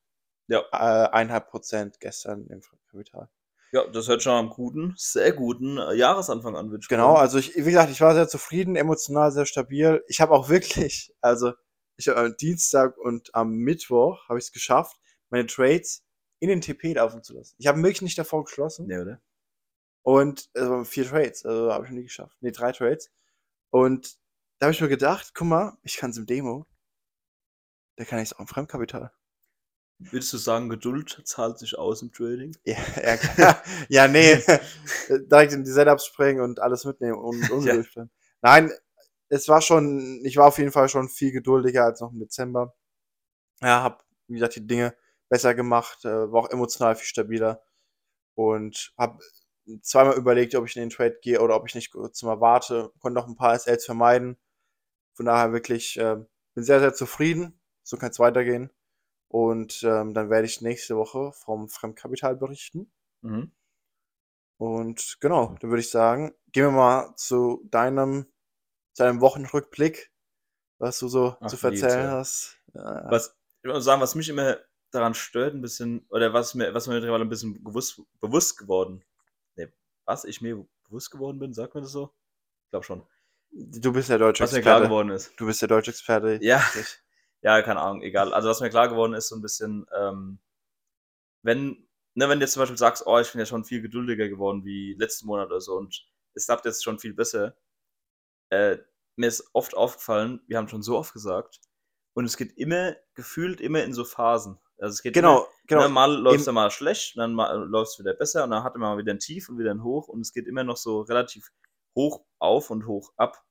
Ja. 0.49 0.61
äh, 0.73 1.09
1,5% 1.15 1.99
gestern 2.01 2.47
im 2.49 2.63
Fremdkapital. 2.63 3.31
Ja, 3.71 3.87
das 3.87 4.09
hört 4.09 4.23
schon 4.23 4.33
am 4.33 4.49
guten, 4.49 4.95
sehr 4.97 5.33
guten 5.33 5.77
äh, 5.77 5.95
Jahresanfang 5.95 6.57
an, 6.57 6.75
ich 6.75 6.89
Genau, 6.89 7.15
also 7.15 7.39
ich, 7.39 7.55
wie 7.55 7.65
gesagt, 7.65 7.91
ich 7.91 8.01
war 8.01 8.15
sehr 8.15 8.29
zufrieden, 8.29 8.77
emotional 8.77 9.31
sehr 9.31 9.45
stabil. 9.45 10.03
Ich 10.09 10.21
habe 10.21 10.33
auch 10.33 10.49
wirklich, 10.49 11.15
also 11.21 11.53
ich 11.97 12.09
habe 12.09 12.21
am 12.21 12.37
Dienstag 12.37 12.97
und 12.97 13.35
am 13.35 13.53
Mittwoch 13.53 14.27
habe 14.29 14.39
ich 14.39 14.47
es 14.47 14.53
geschafft, 14.53 14.97
meine 15.31 15.47
Trades 15.47 16.03
in 16.41 16.49
den 16.49 16.61
TP 16.61 16.95
laufen 16.95 17.23
zu 17.23 17.35
lassen. 17.35 17.57
Ich 17.59 17.67
habe 17.67 17.83
wirklich 17.83 18.03
nicht 18.03 18.19
davor 18.19 18.45
geschlossen. 18.45 18.87
Nee, 18.87 18.99
oder? 18.99 19.21
Und 20.03 20.49
also 20.55 20.85
vier 20.85 21.07
Trades, 21.07 21.45
also 21.45 21.73
habe 21.73 21.85
ich 21.85 21.91
noch 21.91 21.99
nie 21.99 22.05
geschafft. 22.05 22.37
Nee, 22.41 22.53
drei 22.53 22.73
Trades. 22.73 23.11
Und 23.71 24.19
da 24.59 24.67
habe 24.67 24.73
ich 24.73 24.81
mir 24.81 24.89
gedacht, 24.89 25.33
guck 25.35 25.49
mal, 25.49 25.77
ich 25.83 25.97
kann 25.97 26.11
es 26.11 26.17
im 26.17 26.25
Demo. 26.27 26.67
Da 27.97 28.05
kann 28.05 28.21
ich 28.21 28.31
es 28.31 28.33
auch 28.33 28.41
im 28.41 28.47
Fremdkapital. 28.47 29.13
Würdest 30.01 30.33
du 30.33 30.39
sagen, 30.39 30.69
Geduld 30.69 31.23
zahlt 31.25 31.59
sich 31.59 31.77
aus 31.77 32.03
im 32.03 32.13
Trading? 32.13 32.57
Ja, 32.65 32.77
ja, 33.03 33.63
ja 33.89 34.09
nee. 34.09 34.41
Direkt 35.09 35.53
in 35.53 35.65
die 35.65 35.71
Setups 35.71 36.07
springen 36.07 36.41
und 36.41 36.61
alles 36.61 36.85
mitnehmen 36.85 37.19
und 37.19 37.41
ungeduldig 37.51 37.95
Ja. 37.97 38.07
Nein, 38.41 38.73
es 39.29 39.49
war 39.49 39.61
schon, 39.61 40.23
ich 40.25 40.37
war 40.37 40.47
auf 40.47 40.59
jeden 40.59 40.71
Fall 40.71 40.89
schon 40.89 41.09
viel 41.09 41.33
geduldiger 41.33 41.85
als 41.85 42.01
noch 42.01 42.13
im 42.13 42.21
Dezember. 42.21 42.75
Ja, 43.61 43.83
hab, 43.83 44.05
wie 44.29 44.35
gesagt, 44.35 44.57
die 44.57 44.67
Dinge 44.67 44.95
besser 45.29 45.55
gemacht, 45.55 46.05
äh, 46.05 46.33
war 46.33 46.43
auch 46.45 46.51
emotional 46.51 46.95
viel 46.97 47.07
stabiler 47.07 47.63
und 48.35 48.93
hab 48.97 49.21
zweimal 49.83 50.17
überlegt, 50.17 50.55
ob 50.55 50.67
ich 50.67 50.77
in 50.77 50.83
den 50.83 50.91
Trade 50.91 51.19
gehe 51.23 51.41
oder 51.41 51.57
ob 51.57 51.67
ich 51.69 51.75
nicht 51.75 51.91
kurz 51.91 52.23
mal 52.23 52.41
warte. 52.41 52.93
Konnte 53.01 53.21
auch 53.21 53.27
ein 53.27 53.37
paar 53.37 53.55
SLs 53.59 53.85
vermeiden. 53.85 54.39
Von 55.15 55.27
daher 55.27 55.53
wirklich, 55.53 55.99
äh, 55.99 56.17
bin 56.55 56.65
sehr, 56.65 56.81
sehr 56.81 56.95
zufrieden. 56.95 57.61
So 57.83 57.97
kann 57.97 58.11
es 58.11 58.19
weitergehen. 58.19 58.71
Und 59.29 59.83
ähm, 59.83 60.15
dann 60.15 60.31
werde 60.31 60.47
ich 60.47 60.63
nächste 60.63 60.97
Woche 60.97 61.33
vom 61.33 61.69
Fremdkapital 61.69 62.37
berichten. 62.37 62.91
Mhm. 63.23 63.53
Und 64.57 65.19
genau, 65.21 65.55
dann 65.61 65.71
würde 65.71 65.81
ich 65.81 65.91
sagen, 65.91 66.35
gehen 66.53 66.65
wir 66.65 66.71
mal 66.73 67.15
zu 67.17 67.63
deinem, 67.71 68.27
zu 68.95 69.05
deinem 69.05 69.21
Wochenrückblick, 69.21 70.11
was 70.79 70.99
du 70.99 71.09
so 71.09 71.37
Ach, 71.41 71.47
zu 71.49 71.57
Jahr. 71.71 72.13
hast. 72.13 72.59
Ja, 72.75 73.11
Was, 73.11 73.37
ich 73.63 73.71
muss 73.71 73.85
sagen, 73.85 74.01
was 74.01 74.15
mich 74.15 74.29
immer 74.29 74.59
daran 74.91 75.15
stört, 75.15 75.55
ein 75.55 75.61
bisschen, 75.61 76.07
oder 76.09 76.33
was 76.33 76.55
mir, 76.55 76.75
was 76.75 76.87
mir 76.87 76.95
mittlerweile 76.95 77.25
ein 77.25 77.29
bisschen 77.29 77.63
bewusst, 77.63 78.01
bewusst 78.21 78.59
geworden, 78.59 79.05
nee, 79.57 79.69
was 80.07 80.25
ich 80.25 80.41
mir 80.41 80.67
bewusst 80.85 81.11
geworden 81.11 81.39
bin, 81.39 81.53
sagt 81.53 81.75
man 81.75 81.85
das 81.85 81.93
so? 81.93 82.15
Ich 82.65 82.71
glaube 82.71 82.85
schon. 82.85 83.07
du 83.51 83.93
bist 83.93 84.09
der 84.09 84.19
deutsche 84.19 84.43
Was 84.43 84.53
mir 84.53 84.63
klar 84.63 84.77
Experte. 84.77 84.89
geworden 84.89 85.11
ist. 85.11 85.33
Du 85.37 85.47
bist 85.47 85.61
der 85.61 85.69
deutsche 85.69 85.91
Experte. 85.91 86.39
Ja. 86.43 86.59
richtig. 86.59 87.03
Ja, 87.43 87.63
keine 87.63 87.81
Ahnung, 87.81 88.03
egal. 88.03 88.33
Also 88.33 88.49
was 88.49 88.61
mir 88.61 88.71
klar 88.71 88.89
geworden 88.89 89.15
ist, 89.15 89.29
so 89.29 89.37
ein 89.37 89.43
bisschen, 89.43 89.87
ähm, 89.97 90.39
wenn, 91.43 91.89
ne, 92.15 92.29
wenn 92.29 92.39
du 92.39 92.45
jetzt 92.45 92.53
zum 92.55 92.63
Beispiel 92.63 92.79
sagst, 92.79 93.07
oh, 93.07 93.19
ich 93.19 93.31
bin 93.33 93.39
ja 93.41 93.47
schon 93.47 93.65
viel 93.65 93.83
geduldiger 93.83 94.29
geworden 94.29 94.65
wie 94.65 94.95
letzten 94.95 95.27
Monat 95.27 95.49
oder 95.49 95.61
so 95.61 95.77
und 95.77 96.07
es 96.35 96.47
klappt 96.47 96.65
jetzt 96.65 96.85
schon 96.85 96.99
viel 96.99 97.15
besser, 97.15 97.57
äh, 98.51 98.79
mir 99.17 99.29
ist 99.29 99.51
oft 99.55 99.77
aufgefallen, 99.77 100.41
wir 100.47 100.59
haben 100.59 100.69
schon 100.69 100.83
so 100.83 100.99
oft 100.99 101.13
gesagt, 101.13 101.61
und 102.15 102.25
es 102.25 102.37
geht 102.37 102.57
immer, 102.59 102.97
gefühlt 103.15 103.61
immer 103.61 103.85
in 103.85 103.95
so 103.95 104.05
Phasen. 104.05 104.59
Also 104.79 104.95
es 104.95 105.03
geht 105.03 105.15
Genau, 105.15 105.41
immer, 105.41 105.47
genau. 105.67 105.83
ne, 105.83 105.89
mal 105.89 106.13
läuft 106.13 106.41
es 106.41 106.47
Im- 106.47 106.47
ja 106.47 106.53
mal 106.53 106.71
schlecht, 106.71 107.17
dann 107.17 107.35
läuft 107.35 107.93
es 107.93 107.99
wieder 107.99 108.15
besser 108.15 108.45
und 108.45 108.51
dann 108.51 108.65
hat 108.65 108.75
man 108.77 108.83
mal 108.97 108.99
wieder 108.99 109.13
ein 109.13 109.19
Tief 109.21 109.49
und 109.49 109.59
wieder 109.59 109.71
ein 109.73 109.83
Hoch 109.85 110.09
und 110.09 110.21
es 110.21 110.33
geht 110.33 110.47
immer 110.47 110.65
noch 110.65 110.77
so 110.77 111.03
relativ 111.03 111.51
hoch 111.97 112.25
auf 112.39 112.71
und 112.71 112.87
hoch 112.87 113.13
ab. 113.17 113.45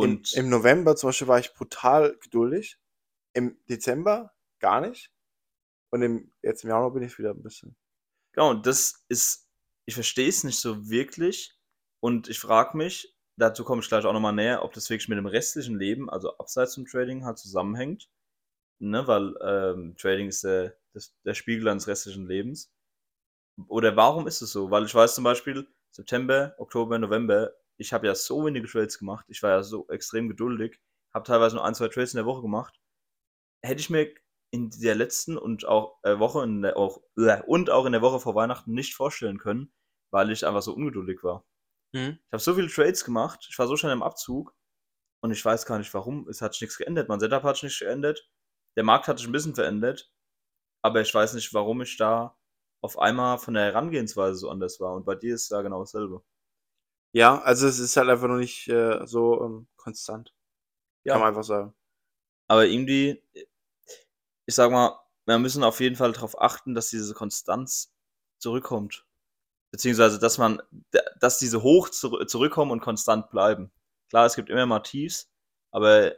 Im, 0.00 0.20
Und 0.20 0.32
Im 0.32 0.50
November 0.50 0.96
zum 0.96 1.08
Beispiel 1.08 1.28
war 1.28 1.38
ich 1.38 1.54
brutal 1.54 2.18
geduldig. 2.18 2.78
Im 3.34 3.58
Dezember 3.68 4.32
gar 4.60 4.80
nicht. 4.80 5.10
Und 5.90 6.02
im, 6.02 6.32
jetzt 6.42 6.64
im 6.64 6.70
Januar 6.70 6.92
bin 6.92 7.02
ich 7.02 7.18
wieder 7.18 7.30
ein 7.30 7.42
bisschen. 7.42 7.76
genau, 8.32 8.50
und 8.50 8.66
das 8.66 9.04
ist, 9.08 9.48
ich 9.84 9.94
verstehe 9.94 10.28
es 10.28 10.44
nicht 10.44 10.58
so 10.58 10.88
wirklich. 10.88 11.58
Und 12.00 12.28
ich 12.28 12.38
frage 12.40 12.76
mich, 12.76 13.14
dazu 13.36 13.64
komme 13.64 13.82
ich 13.82 13.88
gleich 13.88 14.04
auch 14.04 14.12
nochmal 14.12 14.32
näher, 14.32 14.64
ob 14.64 14.72
das 14.72 14.88
wirklich 14.90 15.08
mit 15.08 15.18
dem 15.18 15.26
restlichen 15.26 15.78
Leben, 15.78 16.10
also 16.10 16.36
abseits 16.38 16.74
vom 16.74 16.86
Trading, 16.86 17.24
halt 17.24 17.38
zusammenhängt. 17.38 18.08
Ne, 18.80 19.06
weil 19.06 19.34
ähm, 19.42 19.96
Trading 19.96 20.28
ist 20.28 20.42
der, 20.42 20.76
das, 20.92 21.14
der 21.24 21.34
Spiegel 21.34 21.68
eines 21.68 21.86
restlichen 21.86 22.26
Lebens. 22.26 22.72
Oder 23.68 23.96
warum 23.96 24.26
ist 24.26 24.42
es 24.42 24.50
so? 24.52 24.70
Weil 24.70 24.86
ich 24.86 24.94
weiß 24.94 25.14
zum 25.14 25.24
Beispiel, 25.24 25.68
September, 25.90 26.54
Oktober, 26.58 26.98
November, 26.98 27.52
ich 27.76 27.92
habe 27.92 28.06
ja 28.06 28.14
so 28.14 28.44
wenige 28.46 28.66
Trades 28.66 28.98
gemacht. 28.98 29.26
Ich 29.28 29.42
war 29.42 29.50
ja 29.50 29.62
so 29.62 29.86
extrem 29.88 30.28
geduldig. 30.28 30.80
Habe 31.12 31.26
teilweise 31.26 31.56
nur 31.56 31.64
ein, 31.64 31.74
zwei 31.74 31.88
Trades 31.88 32.14
in 32.14 32.18
der 32.18 32.26
Woche 32.26 32.42
gemacht. 32.42 32.80
Hätte 33.64 33.80
ich 33.80 33.90
mir 33.90 34.12
in 34.52 34.70
der 34.70 34.94
letzten 34.94 35.38
und 35.38 35.66
auch 35.66 35.98
äh, 36.02 36.18
Woche 36.18 36.44
in 36.44 36.62
der, 36.62 36.76
auch, 36.76 37.00
äh, 37.16 37.42
und 37.46 37.70
auch 37.70 37.86
in 37.86 37.92
der 37.92 38.02
Woche 38.02 38.20
vor 38.20 38.34
Weihnachten 38.34 38.72
nicht 38.72 38.94
vorstellen 38.94 39.38
können, 39.38 39.72
weil 40.12 40.30
ich 40.30 40.46
einfach 40.46 40.62
so 40.62 40.74
ungeduldig 40.74 41.22
war. 41.22 41.46
Mhm. 41.94 42.18
Ich 42.26 42.32
habe 42.32 42.42
so 42.42 42.54
viele 42.54 42.68
Trades 42.68 43.04
gemacht, 43.04 43.46
ich 43.48 43.58
war 43.58 43.66
so 43.66 43.76
schnell 43.76 43.92
im 43.92 44.02
Abzug 44.02 44.54
und 45.22 45.30
ich 45.30 45.44
weiß 45.44 45.64
gar 45.64 45.78
nicht 45.78 45.92
warum. 45.94 46.28
Es 46.28 46.42
hat 46.42 46.52
sich 46.52 46.62
nichts 46.62 46.78
geändert. 46.78 47.08
Mein 47.08 47.20
Setup 47.20 47.42
hat 47.44 47.56
sich 47.56 47.64
nicht 47.64 47.78
geändert. 47.78 48.28
Der 48.76 48.84
Markt 48.84 49.08
hat 49.08 49.18
sich 49.18 49.28
ein 49.28 49.32
bisschen 49.32 49.54
verändert, 49.54 50.12
aber 50.82 51.00
ich 51.00 51.14
weiß 51.14 51.34
nicht, 51.34 51.54
warum 51.54 51.80
ich 51.82 51.96
da 51.96 52.36
auf 52.82 52.98
einmal 52.98 53.38
von 53.38 53.54
der 53.54 53.64
Herangehensweise 53.64 54.36
so 54.36 54.50
anders 54.50 54.80
war. 54.80 54.94
Und 54.94 55.04
bei 55.06 55.14
dir 55.14 55.34
ist 55.34 55.50
da 55.50 55.62
genau 55.62 55.80
dasselbe. 55.80 56.22
Ja, 57.14 57.40
also 57.42 57.66
es 57.68 57.78
ist 57.78 57.96
halt 57.96 58.08
einfach 58.08 58.28
noch 58.28 58.38
nicht 58.38 58.68
äh, 58.68 59.06
so 59.06 59.42
ähm, 59.44 59.68
konstant. 59.76 60.34
Ja. 61.04 61.14
Kann 61.14 61.20
man 61.20 61.28
einfach 61.28 61.44
sagen. 61.44 61.74
Aber 62.48 62.66
irgendwie, 62.66 63.22
ich 64.52 64.56
sag 64.56 64.70
mal, 64.70 65.00
wir 65.24 65.38
müssen 65.38 65.64
auf 65.64 65.80
jeden 65.80 65.96
Fall 65.96 66.12
darauf 66.12 66.38
achten, 66.38 66.74
dass 66.74 66.90
diese 66.90 67.14
Konstanz 67.14 67.90
zurückkommt. 68.38 69.06
Beziehungsweise, 69.70 70.18
dass 70.18 70.36
man, 70.36 70.60
dass 71.18 71.38
diese 71.38 71.62
hoch 71.62 71.88
zur- 71.88 72.26
zurückkommen 72.26 72.70
und 72.70 72.82
konstant 72.82 73.30
bleiben. 73.30 73.72
Klar, 74.10 74.26
es 74.26 74.34
gibt 74.36 74.50
immer 74.50 74.66
mal 74.66 74.80
Tiefs, 74.80 75.30
aber 75.70 76.12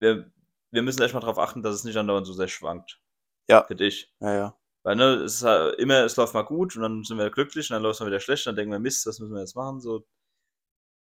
wir, 0.00 0.30
wir 0.70 0.82
müssen 0.82 1.00
echt 1.00 1.14
mal 1.14 1.20
darauf 1.20 1.38
achten, 1.38 1.62
dass 1.62 1.74
es 1.74 1.84
nicht 1.84 1.96
andauernd 1.96 2.26
so 2.26 2.34
sehr 2.34 2.48
schwankt. 2.48 3.00
Ja. 3.48 3.64
Für 3.64 3.74
dich. 3.74 4.12
Ja, 4.20 4.34
ja. 4.34 4.58
Weil, 4.82 4.96
ne, 4.96 5.14
es 5.14 5.36
ist 5.36 5.42
halt 5.44 5.78
immer, 5.78 6.04
es 6.04 6.16
läuft 6.16 6.34
mal 6.34 6.42
gut 6.42 6.76
und 6.76 6.82
dann 6.82 7.04
sind 7.04 7.16
wir 7.16 7.30
glücklich 7.30 7.70
und 7.70 7.74
dann 7.74 7.82
läuft 7.82 7.94
es 7.94 8.00
mal 8.00 8.06
wieder 8.08 8.20
schlecht, 8.20 8.46
dann 8.46 8.54
denken 8.54 8.72
wir, 8.72 8.78
Mist, 8.80 9.06
was 9.06 9.18
müssen 9.18 9.32
wir 9.32 9.40
jetzt 9.40 9.56
machen? 9.56 9.80
So. 9.80 10.06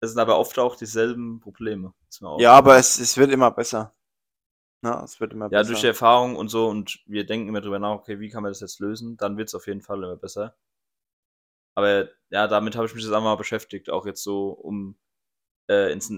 Das 0.00 0.12
sind 0.12 0.20
aber 0.20 0.38
oft 0.38 0.56
auch 0.60 0.76
dieselben 0.76 1.40
Probleme. 1.40 1.94
Ja, 2.38 2.52
aber 2.52 2.76
es, 2.76 3.00
es 3.00 3.16
wird 3.16 3.32
immer 3.32 3.50
besser. 3.50 3.92
Na, 4.84 5.02
es 5.02 5.18
wird 5.18 5.32
immer 5.32 5.46
Ja, 5.46 5.60
besser. 5.60 5.70
durch 5.70 5.80
die 5.80 5.86
Erfahrung 5.86 6.36
und 6.36 6.48
so 6.48 6.68
und 6.68 7.00
wir 7.06 7.24
denken 7.24 7.48
immer 7.48 7.62
drüber 7.62 7.78
nach, 7.78 7.92
okay, 7.92 8.20
wie 8.20 8.28
kann 8.28 8.42
man 8.42 8.50
das 8.52 8.60
jetzt 8.60 8.80
lösen? 8.80 9.16
Dann 9.16 9.38
wird 9.38 9.48
es 9.48 9.54
auf 9.54 9.66
jeden 9.66 9.80
Fall 9.80 9.96
immer 9.96 10.16
besser. 10.16 10.54
Aber 11.74 12.10
ja, 12.28 12.46
damit 12.46 12.76
habe 12.76 12.86
ich 12.86 12.94
mich 12.94 13.02
jetzt 13.02 13.12
einmal 13.14 13.38
beschäftigt, 13.38 13.88
auch 13.88 14.04
jetzt 14.04 14.22
so 14.22 14.50
um, 14.50 14.96
äh, 15.70 15.90
ins, 15.90 16.12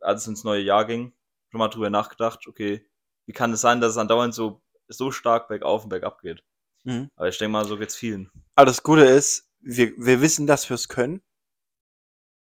als 0.00 0.22
es 0.22 0.28
ins 0.28 0.44
neue 0.44 0.60
Jahr 0.60 0.84
ging, 0.84 1.14
schon 1.50 1.60
mal 1.60 1.68
drüber 1.68 1.88
nachgedacht, 1.88 2.46
okay, 2.46 2.86
wie 3.26 3.32
kann 3.32 3.54
es 3.54 3.62
sein, 3.62 3.80
dass 3.80 3.92
es 3.92 3.96
andauernd 3.98 4.34
so, 4.34 4.60
so 4.88 5.10
stark 5.12 5.48
bergauf 5.48 5.84
und 5.84 5.88
bergab 5.88 6.20
geht? 6.20 6.44
Mhm. 6.84 7.08
Aber 7.16 7.28
ich 7.28 7.38
denke 7.38 7.52
mal, 7.52 7.64
so 7.64 7.78
geht's 7.78 7.96
vielen. 7.96 8.30
Aber 8.54 8.66
das 8.66 8.82
Gute 8.82 9.04
ist, 9.06 9.50
wir, 9.60 9.92
wir 9.96 10.20
wissen, 10.20 10.46
dass 10.46 10.68
wir 10.68 10.74
es 10.74 10.88
können. 10.88 11.22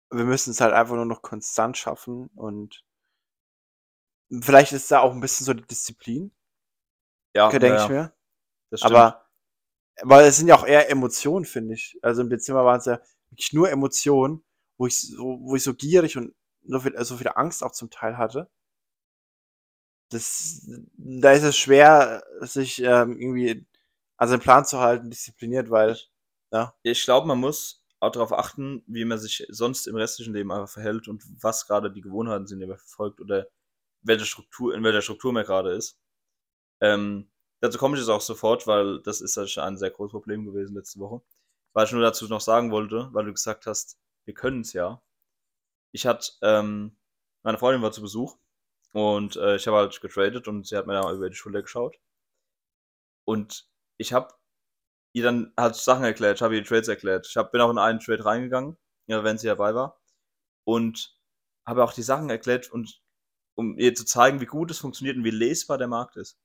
Wir 0.10 0.24
müssen 0.25 0.51
es 0.51 0.60
halt 0.60 0.74
einfach 0.74 0.96
nur 0.96 1.05
noch 1.05 1.22
konstant 1.22 1.77
schaffen 1.77 2.31
und 2.36 2.84
vielleicht 4.41 4.74
ist 4.74 4.91
da 4.91 5.00
auch 5.00 5.12
ein 5.12 5.19
bisschen 5.22 5.46
so 5.46 5.53
die 5.53 5.65
Disziplin, 5.65 6.31
Ja, 7.36 7.50
denke 7.50 7.67
ja, 7.67 7.84
ich 7.84 7.89
mir. 7.89 8.13
Aber, 8.81 9.25
weil 10.01 10.25
es 10.25 10.38
sind 10.38 10.48
ja 10.48 10.55
auch 10.55 10.65
eher 10.65 10.89
Emotionen, 10.89 11.46
finde 11.46 11.74
ich. 11.74 11.98
Also 12.01 12.22
im 12.22 12.29
Dezember 12.29 12.65
waren 12.65 12.79
es 12.79 12.86
ja 12.86 13.00
wirklich 13.29 13.53
nur 13.53 13.69
Emotionen, 13.69 14.43
wo 14.77 14.88
ich 14.88 15.00
so, 15.00 15.39
wo 15.41 15.55
ich 15.55 15.63
so 15.63 15.74
gierig 15.74 16.17
und 16.17 16.36
so 16.63 16.79
viel, 16.79 16.93
so 17.03 17.17
viel 17.17 17.29
Angst 17.29 17.63
auch 17.63 17.72
zum 17.72 17.89
Teil 17.89 18.17
hatte. 18.17 18.50
Das, 20.10 20.65
da 20.96 21.31
ist 21.31 21.43
es 21.43 21.57
schwer, 21.57 22.24
sich 22.41 22.81
ähm, 22.81 23.19
irgendwie 23.19 23.65
an 24.17 24.29
seinen 24.29 24.39
Plan 24.39 24.65
zu 24.65 24.79
halten, 24.79 25.10
diszipliniert, 25.10 25.69
weil, 25.69 25.98
ja. 26.51 26.74
ich 26.84 27.03
glaube, 27.03 27.27
man 27.27 27.39
muss 27.39 27.84
auch 28.00 28.12
darauf 28.12 28.31
achten, 28.31 28.84
wie 28.88 29.05
man 29.05 29.17
sich 29.17 29.46
sonst 29.50 29.88
im 29.88 29.96
restlichen 29.96 30.34
Leben 30.34 30.51
einfach 30.51 30.69
verhält 30.69 31.07
und 31.07 31.24
was 31.41 31.67
gerade 31.67 31.91
die 31.91 32.01
Gewohnheiten 32.01 32.48
sind, 32.48 32.60
die 32.60 32.67
man 32.67 32.77
verfolgt 32.77 33.19
oder 33.19 33.48
welche 34.01 34.25
Struktur, 34.25 34.74
in 34.75 34.84
welcher 34.84 35.01
Struktur 35.01 35.34
man 35.34 35.46
gerade 35.46 35.74
ist. 35.74 36.00
Ähm, 36.82 37.32
dazu 37.62 37.77
komme 37.77 37.96
ich 37.96 38.01
jetzt 38.01 38.10
auch 38.10 38.22
sofort, 38.22 38.68
weil 38.68 39.01
das 39.01 39.22
ist 39.22 39.36
ja 39.38 39.48
schon 39.48 39.63
ein 39.63 39.77
sehr 39.77 39.92
großes 39.92 40.12
Problem 40.12 40.46
gewesen 40.46 40.75
letzte 40.75 41.00
Woche. 41.00 41.22
Weil 41.74 41.86
ich 41.86 41.92
nur 41.92 42.01
dazu 42.01 42.27
noch 42.27 42.42
sagen 42.42 42.72
wollte, 42.72 43.10
weil 43.13 43.25
du 43.25 43.34
gesagt 43.34 43.68
hast, 43.68 44.00
wir 44.25 44.34
können 44.34 44.62
es 44.62 44.74
ja. 44.74 45.01
Ich 45.92 46.06
hatte, 46.06 46.32
ähm, 46.42 46.98
meine 47.44 47.58
Freundin 47.58 47.82
war 47.82 47.92
zu 47.92 48.01
Besuch 48.01 48.38
und 48.94 49.36
äh, 49.38 49.56
ich 49.56 49.68
habe 49.68 49.77
halt 49.77 50.00
getradet 50.01 50.48
und 50.48 50.68
sie 50.68 50.75
hat 50.75 50.88
mir 50.88 50.94
da 50.94 51.12
über 51.13 51.30
die 51.30 51.36
Schulter 51.36 51.62
geschaut. 51.62 51.98
Und 53.25 53.70
ich 53.98 54.13
habe 54.13 54.34
ihr 55.13 55.24
dann 55.24 55.54
halt 55.58 55.75
Sachen 55.75 56.04
erklärt, 56.04 56.38
ich 56.38 56.42
habe 56.42 56.56
ihr 56.56 56.63
Trades 56.63 56.88
erklärt. 56.88 57.27
Ich 57.27 57.38
hab, 57.38 57.51
bin 57.51 57.62
auch 57.62 57.72
in 57.72 57.77
einen 57.77 58.00
Trade 58.00 58.24
reingegangen, 58.24 58.77
ja, 59.08 59.24
wenn 59.24 59.38
sie 59.38 59.48
dabei 59.48 59.74
war. 59.75 60.00
Und 60.66 61.18
habe 61.66 61.84
auch 61.84 61.94
die 61.94 62.04
Sachen 62.04 62.30
erklärt 62.30 62.72
und 62.72 63.01
um 63.57 63.77
ihr 63.77 63.95
zu 63.95 64.05
zeigen, 64.05 64.39
wie 64.39 64.45
gut 64.45 64.69
es 64.69 64.77
funktioniert 64.77 65.17
und 65.17 65.23
wie 65.23 65.31
lesbar 65.31 65.79
der 65.79 65.87
Markt 65.87 66.15
ist. 66.15 66.39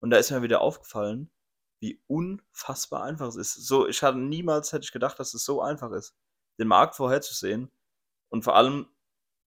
Und 0.00 0.10
da 0.10 0.16
ist 0.16 0.30
mir 0.30 0.42
wieder 0.42 0.62
aufgefallen, 0.62 1.30
wie 1.78 2.02
unfassbar 2.06 3.04
einfach 3.04 3.28
es 3.28 3.36
ist. 3.36 3.54
So, 3.66 3.86
ich 3.86 4.02
hatte 4.02 4.18
niemals 4.18 4.72
hätte 4.72 4.84
ich 4.84 4.92
gedacht, 4.92 5.20
dass 5.20 5.34
es 5.34 5.44
so 5.44 5.60
einfach 5.60 5.92
ist, 5.92 6.16
den 6.58 6.68
Markt 6.68 6.96
vorherzusehen. 6.96 7.70
Und 8.30 8.44
vor 8.44 8.56
allem, 8.56 8.86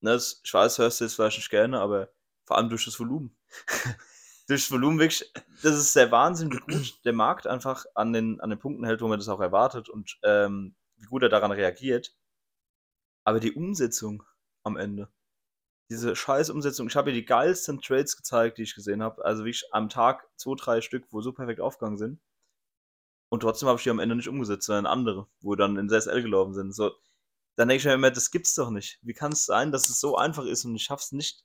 ne, 0.00 0.14
ich 0.16 0.52
weiß, 0.52 0.78
hörst 0.78 1.00
du 1.00 1.04
jetzt 1.04 1.14
vielleicht 1.14 1.38
nicht 1.38 1.49
gerne, 1.49 1.80
aber 1.80 2.11
vor 2.44 2.58
allem 2.58 2.68
durch 2.68 2.85
das 2.85 3.00
Volumen. 3.00 3.35
durch 4.46 4.64
das 4.64 4.70
Volumen 4.70 4.99
wirklich, 4.99 5.32
das 5.62 5.75
ist 5.75 5.96
der 5.96 6.11
Wahnsinn, 6.11 6.52
wie 6.52 6.58
gut 6.58 7.00
der 7.06 7.14
Markt 7.14 7.46
einfach 7.46 7.87
an 7.94 8.12
den, 8.12 8.42
an 8.42 8.50
den 8.50 8.58
Punkten 8.58 8.85
hält, 8.85 9.00
wo 9.00 9.08
man 9.08 9.18
das 9.18 9.28
auch 9.30 9.40
erwartet 9.40 9.88
und 9.88 10.18
ähm, 10.23 10.75
wie 10.96 11.06
gut 11.06 11.23
er 11.23 11.30
daran 11.30 11.50
reagiert. 11.50 12.14
Aber 13.25 13.40
die 13.40 13.52
Umsetzung 13.52 14.23
am 14.62 14.76
Ende, 14.76 15.08
diese 15.90 16.16
scheiß 16.16 16.50
Umsetzung, 16.50 16.88
ich 16.88 16.97
habe 16.97 17.11
dir 17.11 17.16
die 17.21 17.25
geilsten 17.25 17.81
Trades 17.81 18.16
gezeigt, 18.16 18.59
die 18.59 18.62
ich 18.62 18.75
gesehen 18.75 19.02
habe. 19.02 19.25
Also 19.25 19.45
wirklich 19.45 19.64
am 19.73 19.88
Tag 19.88 20.28
zwei, 20.37 20.55
drei 20.57 20.81
Stück, 20.81 21.07
wo 21.11 21.21
so 21.21 21.33
perfekt 21.33 21.61
aufgegangen 21.61 21.97
sind. 21.99 22.21
Und 23.28 23.40
trotzdem 23.40 23.69
habe 23.69 23.78
ich 23.78 23.85
die 23.85 23.90
am 23.90 23.99
Ende 23.99 24.16
nicht 24.16 24.28
umgesetzt, 24.28 24.66
sondern 24.66 24.87
andere, 24.87 25.28
wo 25.40 25.55
dann 25.55 25.76
in 25.76 25.88
SSL 25.88 26.23
gelaufen 26.23 26.55
sind. 26.55 26.73
So, 26.75 26.93
dann 27.57 27.69
denke 27.69 27.78
ich 27.81 27.85
mir 27.85 27.95
immer, 27.95 28.11
das 28.11 28.31
gibt's 28.31 28.55
doch 28.55 28.71
nicht. 28.71 28.99
Wie 29.02 29.14
kann 29.14 29.33
es 29.33 29.47
sein, 29.47 29.73
dass 29.73 29.88
es 29.88 30.00
so 30.00 30.16
einfach 30.16 30.45
ist 30.45 30.64
und 30.64 30.75
ich 30.76 30.85
schaff's 30.85 31.12
nicht, 31.12 31.45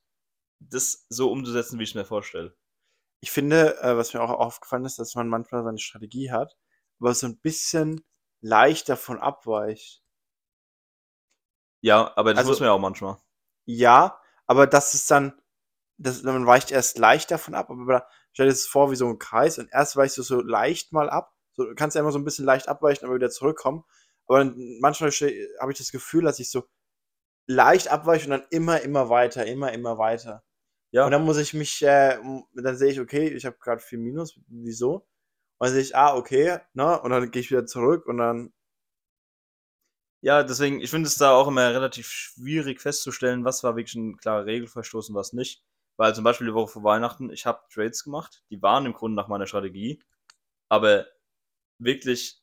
das 0.60 1.06
so 1.10 1.32
umzusetzen, 1.32 1.80
wie 1.80 1.84
ich 1.84 1.96
mir 1.96 2.06
vorstelle? 2.06 2.56
Ich 3.20 3.32
finde, 3.32 3.80
äh, 3.82 3.96
was 3.98 4.14
mir 4.14 4.22
auch 4.22 4.30
aufgefallen 4.32 4.86
ist, 4.86 5.00
dass 5.00 5.16
man 5.16 5.28
manchmal 5.28 5.64
seine 5.64 5.78
Strategie 5.80 6.32
hat, 6.32 6.56
aber 7.00 7.14
so 7.14 7.28
ein 7.28 7.40
bisschen 7.40 8.04
leicht 8.42 8.90
davon 8.90 9.20
abweicht. 9.20 10.04
Ja, 11.84 12.16
aber 12.16 12.34
das 12.34 12.40
Also- 12.40 12.52
muss 12.52 12.60
man 12.60 12.68
ja 12.68 12.74
auch 12.74 12.80
manchmal. 12.80 13.18
Ja, 13.66 14.21
aber 14.52 14.68
das 14.68 14.94
ist 14.94 15.10
dann, 15.10 15.32
das, 15.98 16.24
man 16.24 16.46
weicht 16.46 16.72
erst 16.72 16.98
leicht 16.98 17.32
davon 17.32 17.56
ab, 17.56 17.70
aber 17.70 18.06
stell 18.34 18.48
dir 18.48 18.52
das 18.52 18.66
vor 18.66 18.92
wie 18.92 18.98
so 18.98 19.08
ein 19.08 19.18
Kreis 19.18 19.58
und 19.58 19.70
erst 19.72 19.96
weichst 19.96 20.18
du 20.18 20.24
so 20.24 20.42
leicht 20.42 20.92
mal 20.92 21.10
ab. 21.10 21.34
So, 21.54 21.64
du 21.64 21.74
kannst 21.74 21.96
ja 21.96 22.02
immer 22.02 22.12
so 22.12 22.20
ein 22.20 22.26
bisschen 22.26 22.44
leicht 22.44 22.68
abweichen, 22.68 23.06
aber 23.06 23.16
wieder 23.16 23.30
zurückkommen. 23.30 23.86
Aber 24.28 24.40
dann, 24.40 24.56
manchmal 24.82 25.10
habe 25.12 25.72
ich 25.72 25.78
das 25.78 25.94
Gefühl, 25.94 26.26
dass 26.26 26.40
ich 26.40 26.52
so 26.52 26.66
leicht 27.48 27.88
abweiche 27.88 28.26
und 28.26 28.32
dann 28.32 28.44
immer, 28.50 28.82
immer 28.82 29.08
weiter, 29.08 29.46
immer, 29.46 29.72
immer 29.72 29.98
weiter. 29.98 30.44
Ja. 30.92 31.06
Und 31.06 31.12
dann 31.12 31.24
muss 31.24 31.38
ich 31.38 31.54
mich, 31.54 31.82
äh, 31.84 32.18
dann 32.54 32.76
sehe 32.76 32.92
ich, 32.92 33.00
okay, 33.00 33.30
ich 33.30 33.46
habe 33.46 33.56
gerade 33.58 33.82
viel 33.82 34.00
Minus, 34.00 34.38
wieso? 34.48 35.08
Und 35.60 35.68
dann 35.68 35.72
sehe 35.72 35.82
ich, 35.82 35.96
ah, 35.96 36.14
okay, 36.18 36.60
ne? 36.74 37.00
Und 37.00 37.12
dann 37.12 37.32
gehe 37.32 37.40
ich 37.40 37.52
wieder 37.52 37.66
zurück 37.66 38.06
und 38.06 38.18
dann, 38.18 38.52
Ja, 40.22 40.44
deswegen, 40.44 40.82
ich 40.82 40.90
finde 40.92 41.08
es 41.08 41.16
da 41.16 41.32
auch 41.32 41.48
immer 41.48 41.74
relativ 41.74 42.08
schwierig 42.08 42.80
festzustellen, 42.80 43.44
was 43.44 43.64
war 43.64 43.76
wirklich 43.76 43.96
ein 43.96 44.18
klarer 44.18 44.46
Regelverstoß 44.46 45.10
und 45.10 45.16
was 45.16 45.34
nicht. 45.34 45.64
Weil 45.98 46.16
zum 46.16 46.24
Beispiel 46.24 46.48
die 46.48 46.54
Woche 46.54 46.72
vor 46.72 46.84
Weihnachten, 46.84 47.32
ich 47.32 47.46
habe 47.46 47.62
Trades 47.72 48.04
gemacht, 48.04 48.44
die 48.50 48.62
waren 48.62 48.86
im 48.86 48.94
Grunde 48.94 49.16
nach 49.16 49.28
meiner 49.28 49.48
Strategie, 49.48 50.02
aber 50.70 51.06
wirklich 51.80 52.42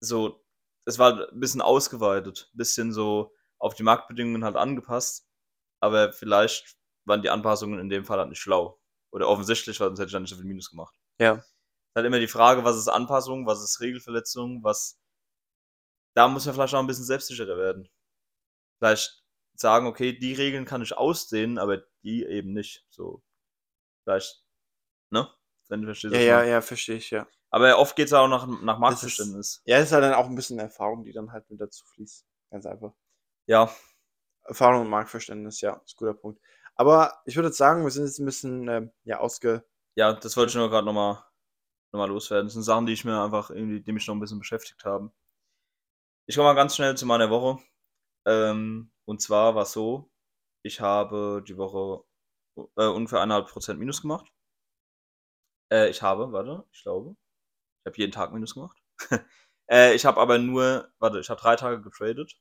so, 0.00 0.44
es 0.84 0.98
war 0.98 1.30
ein 1.30 1.40
bisschen 1.40 1.62
ausgeweitet, 1.62 2.50
ein 2.54 2.56
bisschen 2.58 2.92
so 2.92 3.34
auf 3.58 3.74
die 3.74 3.82
Marktbedingungen 3.82 4.44
halt 4.44 4.56
angepasst, 4.56 5.26
aber 5.80 6.12
vielleicht 6.12 6.76
waren 7.06 7.22
die 7.22 7.30
Anpassungen 7.30 7.80
in 7.80 7.88
dem 7.88 8.04
Fall 8.04 8.18
halt 8.18 8.28
nicht 8.28 8.40
schlau. 8.40 8.80
Oder 9.10 9.28
offensichtlich, 9.28 9.80
weil 9.80 9.88
sonst 9.88 10.00
hätte 10.00 10.08
ich 10.08 10.12
dann 10.12 10.22
nicht 10.22 10.30
so 10.30 10.36
viel 10.36 10.44
Minus 10.44 10.70
gemacht. 10.70 10.94
ja. 11.18 11.34
ist 11.34 11.44
halt 11.94 12.06
immer 12.06 12.18
die 12.18 12.28
Frage, 12.28 12.64
was 12.64 12.76
ist 12.76 12.88
Anpassung, 12.88 13.46
was 13.46 13.62
ist 13.62 13.80
Regelverletzung, 13.80 14.62
was. 14.62 14.98
Da 16.16 16.28
muss 16.28 16.46
man 16.46 16.54
vielleicht 16.54 16.74
auch 16.74 16.80
ein 16.80 16.86
bisschen 16.86 17.04
selbstsicherer 17.04 17.56
werden. 17.58 17.88
Vielleicht 18.78 19.22
sagen, 19.54 19.86
okay, 19.86 20.18
die 20.18 20.34
Regeln 20.34 20.64
kann 20.64 20.82
ich 20.82 20.96
ausdehnen, 20.96 21.58
aber 21.58 21.78
die 22.02 22.24
eben 22.24 22.52
nicht. 22.52 22.86
So, 22.90 23.22
vielleicht, 24.04 24.44
ne? 25.10 25.28
Wenn 25.68 25.82
du 25.82 25.88
verstehst. 25.88 26.14
Ja, 26.14 26.20
ja, 26.20 26.44
ja, 26.44 26.60
verstehe 26.60 26.96
ich, 26.96 27.10
ja. 27.10 27.26
Aber 27.50 27.78
oft 27.78 27.96
geht 27.96 28.06
es 28.08 28.12
auch 28.12 28.28
nach, 28.28 28.46
nach 28.46 28.56
Das 28.56 28.62
ist, 28.66 28.80
Marktverständnis. 28.80 29.62
ja, 29.66 29.78
ist 29.78 29.92
halt 29.92 30.04
dann 30.04 30.14
auch 30.14 30.26
ein 30.26 30.34
bisschen 30.34 30.58
Erfahrung, 30.58 31.04
die 31.04 31.12
dann 31.12 31.32
halt 31.32 31.48
mit 31.50 31.60
dazu 31.60 31.84
fließt. 31.86 32.26
Ganz 32.50 32.66
einfach. 32.66 32.92
Ja, 33.46 33.70
Erfahrung 34.44 34.82
und 34.82 34.88
Marktverständnis, 34.90 35.60
ja, 35.60 35.74
ist 35.84 35.94
ein 35.94 35.98
guter 35.98 36.14
Punkt. 36.14 36.40
Aber 36.74 37.22
ich 37.24 37.36
würde 37.36 37.48
jetzt 37.48 37.58
sagen, 37.58 37.84
wir 37.84 37.90
sind 37.90 38.04
jetzt 38.06 38.18
ein 38.18 38.26
bisschen 38.26 38.68
ähm, 38.68 38.92
ja, 39.04 39.18
ausge. 39.20 39.64
ja, 39.96 40.12
das 40.12 40.36
wollte 40.36 40.50
ich 40.50 40.56
nur 40.56 40.70
gerade 40.70 40.86
nochmal 40.86 41.24
noch 41.92 41.98
mal 42.00 42.08
loswerden. 42.08 42.46
Das 42.46 42.54
sind 42.54 42.62
Sachen, 42.64 42.86
die 42.86 42.92
ich 42.92 43.04
mir 43.04 43.22
einfach 43.22 43.50
irgendwie, 43.50 43.80
die 43.80 43.92
mich 43.92 44.06
noch 44.06 44.14
ein 44.14 44.20
bisschen 44.20 44.38
beschäftigt 44.38 44.84
haben. 44.84 45.12
Ich 46.28 46.34
komme 46.36 46.48
mal 46.48 46.54
ganz 46.54 46.74
schnell 46.74 46.96
zu 46.96 47.06
meiner 47.06 47.30
Woche. 47.30 47.62
Ähm, 48.26 48.90
und 49.06 49.22
zwar 49.22 49.54
war 49.54 49.62
es 49.62 49.72
so, 49.72 50.10
ich 50.64 50.80
habe 50.80 51.44
die 51.46 51.56
Woche 51.56 52.04
äh, 52.76 52.86
ungefähr 52.86 53.20
1,5% 53.20 53.74
Minus 53.74 54.02
gemacht. 54.02 54.26
Äh, 55.72 55.88
ich 55.90 56.02
habe, 56.02 56.32
warte, 56.32 56.64
ich 56.72 56.82
glaube, 56.82 57.16
ich 57.84 57.90
habe 57.90 57.98
jeden 57.98 58.12
Tag 58.12 58.32
Minus 58.32 58.54
gemacht. 58.54 58.78
äh, 59.70 59.94
ich 59.94 60.04
habe 60.06 60.20
aber 60.20 60.38
nur, 60.38 60.92
warte, 60.98 61.20
ich 61.20 61.30
habe 61.30 61.40
drei 61.40 61.56
Tage 61.56 61.80
getradet. 61.82 62.40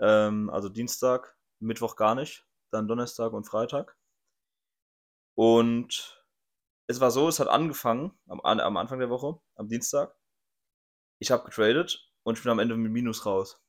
Ähm, 0.00 0.50
also 0.50 0.68
Dienstag, 0.68 1.36
Mittwoch 1.60 1.96
gar 1.96 2.14
nicht, 2.14 2.46
dann 2.72 2.88
Donnerstag 2.88 3.32
und 3.32 3.44
Freitag. 3.44 3.96
Und 5.36 6.24
es 6.88 7.00
war 7.00 7.10
so, 7.10 7.28
es 7.28 7.40
hat 7.40 7.48
angefangen 7.48 8.18
am, 8.28 8.40
am 8.40 8.76
Anfang 8.76 9.00
der 9.00 9.10
Woche, 9.10 9.40
am 9.56 9.68
Dienstag. 9.68 10.14
Ich 11.20 11.30
habe 11.32 11.44
getradet 11.44 12.11
und 12.22 12.38
ich 12.38 12.42
bin 12.42 12.52
am 12.52 12.58
Ende 12.58 12.76
mit 12.76 12.92
Minus 12.92 13.26
raus. 13.26 13.60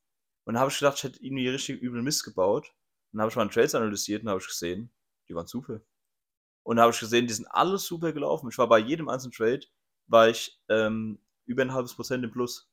Und 0.45 0.53
dann 0.53 0.62
habe 0.62 0.72
ich 0.72 0.79
gedacht, 0.79 0.98
ich 0.98 1.03
hätte 1.03 1.24
irgendwie 1.24 1.48
richtig 1.48 1.81
übel 1.81 2.01
Mist 2.01 2.24
gebaut. 2.24 2.74
Dann 3.12 3.22
habe 3.22 3.29
ich 3.29 3.36
meine 3.36 3.50
Trades 3.50 3.75
analysiert 3.75 4.24
und 4.24 4.29
habe 4.29 4.39
ich 4.39 4.48
gesehen, 4.48 4.91
die 5.29 5.36
waren 5.36 5.48
super. 5.48 5.81
Und 6.63 6.77
dann 6.77 6.83
habe 6.83 6.93
ich 6.93 7.00
gesehen, 7.00 7.27
die 7.27 7.33
sind 7.33 7.48
alle 7.48 7.77
super 7.77 8.12
gelaufen. 8.13 8.50
Ich 8.50 8.57
war 8.57 8.67
bei 8.67 8.79
jedem 8.79 9.10
einzelnen 9.10 9.33
Trade, 9.33 9.65
war 10.07 10.29
ich 10.29 10.60
ähm, 10.69 11.19
über 11.45 11.62
ein 11.62 11.74
halbes 11.74 11.93
Prozent 11.93 12.24
im 12.24 12.31
Plus. 12.31 12.69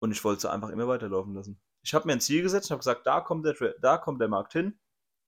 Und 0.00 0.12
ich 0.12 0.22
wollte 0.24 0.42
sie 0.42 0.50
einfach 0.50 0.70
immer 0.70 0.88
weiterlaufen 0.88 1.34
lassen. 1.34 1.60
Ich 1.82 1.94
habe 1.94 2.06
mir 2.06 2.12
ein 2.12 2.20
Ziel 2.20 2.42
gesetzt 2.42 2.66
und 2.66 2.72
habe 2.72 2.80
gesagt, 2.80 3.06
da 3.06 3.20
kommt, 3.20 3.44
der, 3.46 3.74
da 3.80 3.98
kommt 3.98 4.20
der 4.20 4.28
Markt 4.28 4.52
hin. 4.52 4.78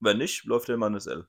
Wenn 0.01 0.19
nicht, 0.19 0.45
läuft 0.45 0.69
der 0.69 0.75
immer 0.75 0.89
in 0.89 0.95
das 0.95 1.07
L. 1.07 1.27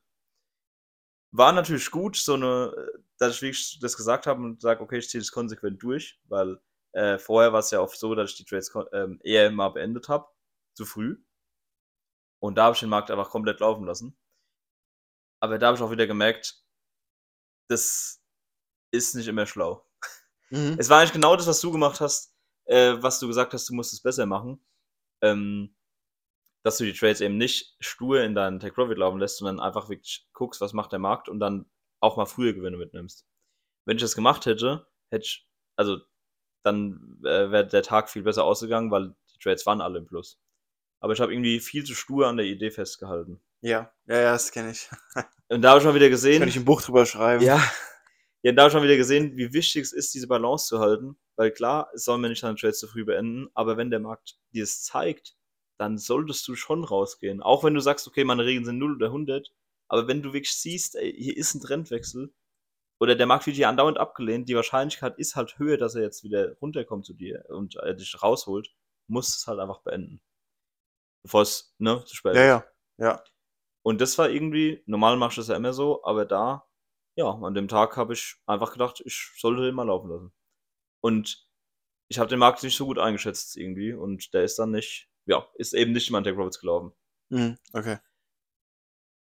War 1.30 1.52
natürlich 1.52 1.90
gut, 1.90 2.16
so 2.16 2.34
eine, 2.34 2.72
äh, 2.76 2.98
dass 3.18 3.36
ich 3.36 3.42
wirklich 3.42 3.78
das 3.80 3.96
gesagt 3.96 4.26
habe 4.26 4.42
und 4.42 4.60
sage, 4.60 4.80
okay, 4.80 4.98
ich 4.98 5.08
ziehe 5.08 5.20
das 5.20 5.32
konsequent 5.32 5.82
durch, 5.82 6.20
weil 6.24 6.60
äh, 6.94 7.18
vorher 7.18 7.52
war 7.52 7.60
es 7.60 7.70
ja 7.70 7.80
oft 7.80 7.98
so, 7.98 8.14
dass 8.14 8.30
ich 8.30 8.36
die 8.36 8.44
Trades 8.44 8.72
ähm, 8.92 9.20
eher 9.22 9.50
mal 9.50 9.70
beendet 9.70 10.08
habe, 10.08 10.28
zu 10.74 10.84
früh. 10.84 11.22
Und 12.40 12.56
da 12.56 12.64
habe 12.64 12.74
ich 12.74 12.80
den 12.80 12.88
Markt 12.88 13.10
einfach 13.10 13.30
komplett 13.30 13.60
laufen 13.60 13.84
lassen. 13.84 14.16
Aber 15.40 15.58
da 15.58 15.66
habe 15.68 15.76
ich 15.76 15.82
auch 15.82 15.90
wieder 15.90 16.06
gemerkt, 16.06 16.62
das 17.68 18.22
ist 18.90 19.14
nicht 19.14 19.28
immer 19.28 19.46
schlau. 19.46 19.86
Mhm. 20.50 20.76
Es 20.78 20.88
war 20.88 21.00
eigentlich 21.00 21.12
genau 21.12 21.36
das, 21.36 21.46
was 21.46 21.60
du 21.60 21.72
gemacht 21.72 22.00
hast, 22.00 22.34
äh, 22.66 22.94
was 23.00 23.18
du 23.18 23.26
gesagt 23.26 23.52
hast, 23.54 23.68
du 23.68 23.74
musst 23.74 23.92
es 23.92 24.02
besser 24.02 24.26
machen. 24.26 24.64
Ähm, 25.22 25.74
dass 26.64 26.78
du 26.78 26.84
die 26.84 26.94
Trades 26.94 27.20
eben 27.20 27.36
nicht 27.36 27.76
stur 27.80 28.22
in 28.22 28.34
deinen 28.34 28.58
Take 28.58 28.74
Profit 28.74 28.96
laufen 28.98 29.18
lässt, 29.18 29.36
sondern 29.38 29.60
einfach 29.60 29.90
wirklich 29.90 30.26
guckst, 30.32 30.60
was 30.60 30.72
macht 30.72 30.92
der 30.92 30.98
Markt 30.98 31.28
und 31.28 31.38
dann 31.38 31.70
auch 32.00 32.16
mal 32.16 32.26
frühe 32.26 32.54
Gewinne 32.54 32.78
mitnimmst. 32.78 33.26
Wenn 33.84 33.96
ich 33.96 34.02
das 34.02 34.14
gemacht 34.14 34.46
hätte, 34.46 34.86
hätte 35.10 35.24
ich, 35.24 35.48
also 35.76 35.98
dann 36.64 37.18
äh, 37.22 37.50
wäre 37.50 37.66
der 37.66 37.82
Tag 37.82 38.08
viel 38.08 38.22
besser 38.22 38.44
ausgegangen, 38.44 38.90
weil 38.90 39.14
die 39.32 39.38
Trades 39.38 39.66
waren 39.66 39.80
alle 39.80 39.98
im 39.98 40.06
Plus. 40.06 40.40
Aber 41.00 41.12
ich 41.12 41.20
habe 41.20 41.32
irgendwie 41.32 41.60
viel 41.60 41.84
zu 41.84 41.94
stur 41.94 42.26
an 42.26 42.38
der 42.38 42.46
Idee 42.46 42.70
festgehalten. 42.70 43.40
Ja, 43.60 43.92
ja, 44.06 44.20
ja, 44.20 44.32
das 44.32 44.50
kenne 44.50 44.70
ich. 44.70 44.88
Und 45.48 45.62
da 45.62 45.70
habe 45.70 45.80
ich 45.80 45.86
mal 45.86 45.94
wieder 45.94 46.08
gesehen. 46.08 46.38
Könnte 46.38 46.50
ich 46.50 46.56
ein 46.56 46.64
Buch 46.64 46.82
drüber 46.82 47.06
schreiben. 47.06 47.44
Ja. 47.44 47.62
Ja, 48.42 48.52
da 48.52 48.62
habe 48.62 48.68
ich 48.68 48.72
schon 48.72 48.82
wieder 48.82 48.96
gesehen, 48.96 49.36
wie 49.36 49.52
wichtig 49.54 49.82
es 49.82 49.92
ist, 49.92 50.12
diese 50.12 50.26
Balance 50.26 50.66
zu 50.66 50.78
halten. 50.78 51.16
Weil 51.36 51.50
klar, 51.50 51.90
es 51.94 52.04
soll 52.04 52.18
man 52.18 52.30
nicht 52.30 52.40
seine 52.40 52.56
Trades 52.56 52.78
zu 52.78 52.86
früh 52.86 53.04
beenden, 53.04 53.48
aber 53.54 53.76
wenn 53.76 53.90
der 53.90 54.00
Markt 54.00 54.38
dir 54.52 54.64
es 54.64 54.82
zeigt, 54.82 55.34
dann 55.78 55.98
solltest 55.98 56.46
du 56.46 56.54
schon 56.54 56.84
rausgehen. 56.84 57.42
Auch 57.42 57.64
wenn 57.64 57.74
du 57.74 57.80
sagst, 57.80 58.06
okay, 58.06 58.24
meine 58.24 58.44
Regeln 58.44 58.64
sind 58.64 58.78
0 58.78 58.96
oder 58.96 59.06
100, 59.06 59.52
aber 59.88 60.08
wenn 60.08 60.22
du 60.22 60.32
wirklich 60.32 60.56
siehst, 60.56 60.94
ey, 60.96 61.12
hier 61.16 61.36
ist 61.36 61.54
ein 61.54 61.60
Trendwechsel 61.60 62.32
oder 63.00 63.14
der 63.16 63.26
Markt 63.26 63.46
wird 63.46 63.56
hier 63.56 63.68
andauernd 63.68 63.98
abgelehnt, 63.98 64.48
die 64.48 64.56
Wahrscheinlichkeit 64.56 65.18
ist 65.18 65.36
halt 65.36 65.58
höher, 65.58 65.76
dass 65.76 65.94
er 65.94 66.02
jetzt 66.02 66.24
wieder 66.24 66.54
runterkommt 66.58 67.04
zu 67.04 67.14
dir 67.14 67.44
und 67.48 67.76
äh, 67.76 67.94
dich 67.94 68.22
rausholt, 68.22 68.74
musst 69.08 69.38
es 69.38 69.46
halt 69.46 69.60
einfach 69.60 69.82
beenden. 69.82 70.20
Bevor 71.22 71.42
es 71.42 71.74
ne, 71.78 72.04
zu 72.04 72.14
spät 72.14 72.36
ja, 72.36 72.58
ist. 72.58 72.64
ja. 72.98 73.06
ja. 73.06 73.24
Und 73.82 74.00
das 74.00 74.16
war 74.16 74.30
irgendwie, 74.30 74.82
normal 74.86 75.16
machst 75.16 75.36
du 75.36 75.40
das 75.42 75.48
ja 75.48 75.56
immer 75.56 75.72
so, 75.72 76.04
aber 76.04 76.24
da, 76.24 76.66
ja, 77.16 77.26
an 77.30 77.54
dem 77.54 77.68
Tag 77.68 77.96
habe 77.96 78.14
ich 78.14 78.36
einfach 78.46 78.72
gedacht, 78.72 79.02
ich 79.04 79.32
sollte 79.36 79.62
den 79.62 79.74
mal 79.74 79.86
laufen 79.86 80.08
lassen. 80.08 80.32
Und 81.02 81.46
ich 82.08 82.18
habe 82.18 82.30
den 82.30 82.38
Markt 82.38 82.62
nicht 82.62 82.76
so 82.76 82.86
gut 82.86 82.98
eingeschätzt 82.98 83.56
irgendwie 83.56 83.92
und 83.92 84.32
der 84.32 84.44
ist 84.44 84.58
dann 84.58 84.70
nicht, 84.70 85.10
ja, 85.26 85.46
ist 85.54 85.74
eben 85.74 85.92
nicht 85.92 86.10
meinen 86.10 86.24
Take 86.24 86.36
Profits 86.36 86.60
gelaufen. 86.60 86.92
Mhm. 87.30 87.58
Okay. 87.72 87.98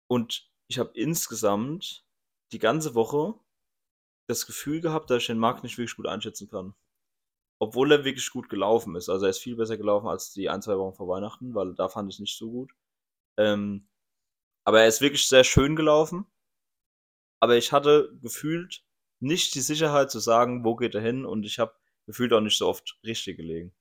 Und 0.08 0.50
ich 0.68 0.80
habe 0.80 0.92
insgesamt 0.94 2.06
die 2.52 2.60
ganze 2.60 2.96
Woche 2.96 3.40
das 4.28 4.46
Gefühl 4.46 4.82
gehabt, 4.82 5.10
dass 5.10 5.22
ich 5.24 5.28
den 5.28 5.38
Markt 5.38 5.64
nicht 5.64 5.78
wirklich 5.78 5.96
gut 5.96 6.08
einschätzen 6.08 6.50
kann. 6.50 6.76
Obwohl 7.60 7.92
er 7.92 8.06
wirklich 8.06 8.30
gut 8.32 8.50
gelaufen 8.50 8.96
ist. 8.96 9.10
Also 9.10 9.26
er 9.26 9.30
ist 9.30 9.40
viel 9.40 9.56
besser 9.56 9.78
gelaufen 9.78 10.08
als 10.08 10.34
die 10.34 10.50
ein, 10.50 10.62
zwei 10.62 10.78
Wochen 10.78 10.96
vor 10.96 11.08
Weihnachten, 11.08 11.56
weil 11.56 11.74
da 11.76 11.90
fand 11.90 12.10
ich 12.10 12.16
es 12.16 12.20
nicht 12.20 12.38
so 12.38 12.50
gut. 12.52 12.72
Ähm, 13.38 13.88
aber 14.66 14.82
er 14.82 14.88
ist 14.88 15.02
wirklich 15.02 15.28
sehr 15.28 15.44
schön 15.44 15.76
gelaufen. 15.76 16.26
Aber 17.42 17.58
ich 17.58 17.72
hatte 17.72 18.18
gefühlt 18.22 18.86
nicht 19.20 19.56
die 19.56 19.62
Sicherheit 19.62 20.12
zu 20.12 20.20
sagen, 20.20 20.64
wo 20.64 20.76
geht 20.76 20.96
er 20.96 21.02
hin 21.02 21.26
und 21.26 21.46
ich 21.46 21.60
habe 21.60 21.76
gefühlt 22.06 22.34
auch 22.34 22.42
nicht 22.42 22.58
so 22.58 22.68
oft 22.68 22.98
richtig 23.04 23.38
gelegen. 23.38 23.74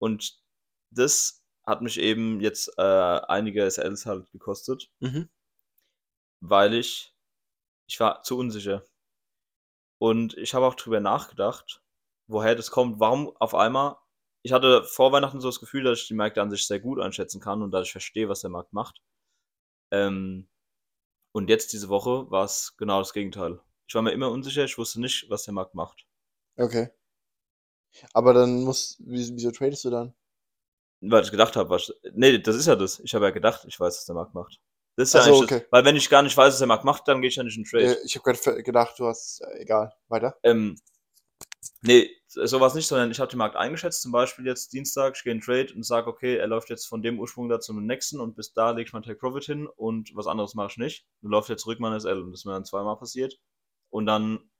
Und 0.00 0.40
das 0.90 1.44
hat 1.66 1.82
mich 1.82 1.98
eben 1.98 2.40
jetzt 2.40 2.72
äh, 2.78 2.82
einige 2.82 3.64
SLs 3.68 4.06
halt 4.06 4.30
gekostet, 4.32 4.90
Mhm. 5.00 5.28
weil 6.40 6.74
ich, 6.74 7.14
ich 7.88 7.98
war 8.00 8.22
zu 8.22 8.38
unsicher. 8.38 8.84
Und 9.98 10.36
ich 10.36 10.54
habe 10.54 10.66
auch 10.66 10.74
drüber 10.74 11.00
nachgedacht, 11.00 11.82
woher 12.28 12.54
das 12.54 12.70
kommt, 12.70 13.00
warum 13.00 13.34
auf 13.38 13.54
einmal, 13.54 13.96
ich 14.42 14.52
hatte 14.52 14.84
vor 14.84 15.12
Weihnachten 15.12 15.40
so 15.40 15.48
das 15.48 15.60
Gefühl, 15.60 15.84
dass 15.84 16.00
ich 16.00 16.08
die 16.08 16.14
Märkte 16.14 16.42
an 16.42 16.50
sich 16.50 16.66
sehr 16.66 16.80
gut 16.80 17.00
einschätzen 17.00 17.40
kann 17.40 17.62
und 17.62 17.70
dass 17.72 17.86
ich 17.86 17.92
verstehe, 17.92 18.28
was 18.28 18.40
der 18.40 18.50
Markt 18.50 18.72
macht. 18.72 19.00
Ähm, 19.92 20.48
und 21.32 21.50
jetzt 21.50 21.72
diese 21.72 21.88
Woche 21.90 22.30
war 22.30 22.44
es 22.44 22.76
genau 22.78 23.00
das 23.00 23.12
Gegenteil. 23.14 23.60
Ich 23.88 23.94
war 23.94 24.02
mir 24.02 24.12
immer 24.12 24.30
unsicher, 24.30 24.64
ich 24.64 24.78
wusste 24.78 25.00
nicht, 25.00 25.30
was 25.30 25.44
der 25.44 25.54
Markt 25.54 25.74
macht. 25.74 26.06
Okay. 26.58 26.90
Aber 28.12 28.34
dann 28.34 28.64
muss, 28.64 28.96
wie- 29.00 29.34
wieso 29.34 29.50
tradest 29.50 29.84
du 29.86 29.90
dann? 29.90 30.14
Weil 31.00 31.24
ich 31.24 31.30
gedacht 31.32 31.56
habe, 31.56 31.70
was. 31.70 31.92
Nee, 32.14 32.38
das 32.38 32.56
ist 32.56 32.66
ja 32.66 32.76
das. 32.76 33.00
Ich 33.00 33.14
habe 33.14 33.24
ja 33.26 33.30
gedacht, 33.32 33.64
ich 33.68 33.78
weiß, 33.80 33.96
was 33.98 34.06
der 34.06 34.14
Markt 34.16 34.34
macht. 34.34 34.60
Das 34.98 35.10
ist 35.10 35.14
ja 35.14 35.20
Ach 35.20 35.24
so, 35.26 35.30
eigentlich 35.30 35.42
okay. 35.44 35.60
das. 35.60 35.68
Weil 35.70 35.84
wenn 35.84 35.94
ich 35.94 36.10
gar 36.10 36.22
nicht 36.22 36.36
weiß, 36.36 36.54
was 36.54 36.58
der 36.58 36.66
Markt 36.66 36.84
macht, 36.84 37.06
dann 37.06 37.20
gehe 37.20 37.28
ich 37.28 37.36
ja 37.36 37.44
nicht 37.44 37.56
in 37.56 37.62
den 37.62 37.70
Trade. 37.70 38.00
Äh, 38.00 38.04
ich 38.04 38.16
habe 38.16 38.24
gerade 38.34 38.62
gedacht, 38.64 38.98
du 38.98 39.06
hast, 39.06 39.40
äh, 39.42 39.60
egal, 39.60 39.94
weiter. 40.08 40.36
Ähm, 40.42 40.76
nee, 41.82 42.10
so 42.26 42.58
war 42.58 42.66
es 42.66 42.74
nicht, 42.74 42.88
sondern 42.88 43.12
ich 43.12 43.20
habe 43.20 43.30
den 43.30 43.38
Markt 43.38 43.54
eingeschätzt. 43.54 44.02
Zum 44.02 44.10
Beispiel 44.10 44.44
jetzt 44.44 44.72
Dienstag, 44.72 45.14
ich 45.16 45.22
gehe 45.22 45.32
in 45.32 45.38
den 45.38 45.44
Trade 45.44 45.72
und 45.72 45.84
sage, 45.84 46.08
okay, 46.08 46.36
er 46.36 46.48
läuft 46.48 46.68
jetzt 46.68 46.86
von 46.86 47.00
dem 47.00 47.20
Ursprung 47.20 47.48
da 47.48 47.60
zum 47.60 47.86
nächsten 47.86 48.18
und 48.18 48.34
bis 48.34 48.52
da 48.54 48.70
lege 48.70 48.88
ich 48.88 48.92
mein 48.92 49.04
Take 49.04 49.20
Profit 49.20 49.44
hin 49.44 49.68
und 49.68 50.10
was 50.16 50.26
anderes 50.26 50.54
mache 50.54 50.72
ich 50.72 50.78
nicht. 50.78 51.06
Dann 51.22 51.30
läuft 51.30 51.48
er 51.48 51.58
zurück 51.58 51.78
mein 51.78 51.98
SL 52.00 52.20
und 52.20 52.32
das 52.32 52.40
ist 52.40 52.44
mir 52.44 52.54
dann 52.54 52.64
zweimal 52.64 52.98
passiert. 52.98 53.38
Und 53.90 54.06
dann, 54.06 54.50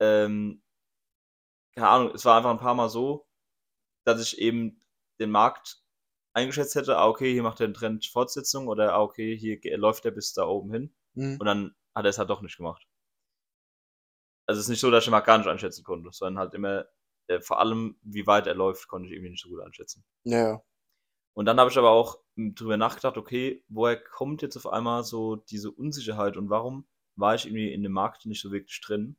ähm, 0.00 0.62
keine 1.74 1.88
Ahnung, 1.88 2.14
es 2.14 2.24
war 2.24 2.38
einfach 2.38 2.50
ein 2.50 2.58
paar 2.58 2.74
Mal 2.74 2.88
so, 2.88 3.28
dass 4.06 4.22
ich 4.22 4.38
eben 4.38 4.82
den 5.20 5.30
Markt 5.30 5.82
eingeschätzt 6.36 6.74
hätte, 6.74 6.98
ah, 6.98 7.08
okay, 7.08 7.32
hier 7.32 7.42
macht 7.42 7.60
er 7.60 7.64
einen 7.64 7.74
Trend 7.74 8.06
Fortsetzung 8.06 8.68
oder 8.68 8.94
ah, 8.94 9.02
okay, 9.02 9.36
hier 9.36 9.58
läuft 9.78 10.04
er 10.04 10.10
bis 10.10 10.34
da 10.34 10.44
oben 10.44 10.70
hin. 10.70 10.94
Mhm. 11.14 11.38
Und 11.40 11.46
dann 11.46 11.74
hat 11.94 12.04
er 12.04 12.10
es 12.10 12.18
halt 12.18 12.30
doch 12.30 12.42
nicht 12.42 12.58
gemacht. 12.58 12.86
Also 14.46 14.60
es 14.60 14.66
ist 14.66 14.70
nicht 14.70 14.80
so, 14.80 14.90
dass 14.90 15.02
ich 15.02 15.06
den 15.06 15.12
Markt 15.12 15.26
gar 15.26 15.38
nicht 15.38 15.48
einschätzen 15.48 15.82
konnte, 15.82 16.10
sondern 16.12 16.38
halt 16.38 16.54
immer, 16.54 16.84
äh, 17.26 17.40
vor 17.40 17.58
allem, 17.58 17.98
wie 18.02 18.26
weit 18.26 18.46
er 18.46 18.54
läuft, 18.54 18.86
konnte 18.86 19.08
ich 19.08 19.14
irgendwie 19.14 19.30
nicht 19.30 19.42
so 19.42 19.48
gut 19.48 19.60
einschätzen. 19.60 20.04
Ja. 20.24 20.62
Und 21.34 21.46
dann 21.46 21.58
habe 21.58 21.70
ich 21.70 21.78
aber 21.78 21.90
auch 21.90 22.20
m, 22.36 22.54
drüber 22.54 22.76
nachgedacht, 22.76 23.16
okay, 23.16 23.64
woher 23.68 23.96
kommt 23.96 24.42
jetzt 24.42 24.56
auf 24.56 24.66
einmal 24.66 25.04
so 25.04 25.36
diese 25.36 25.70
Unsicherheit 25.70 26.36
und 26.36 26.50
warum 26.50 26.86
war 27.16 27.34
ich 27.34 27.46
irgendwie 27.46 27.72
in 27.72 27.82
dem 27.82 27.92
Markt 27.92 28.26
nicht 28.26 28.42
so 28.42 28.52
wirklich 28.52 28.80
drin? 28.82 29.16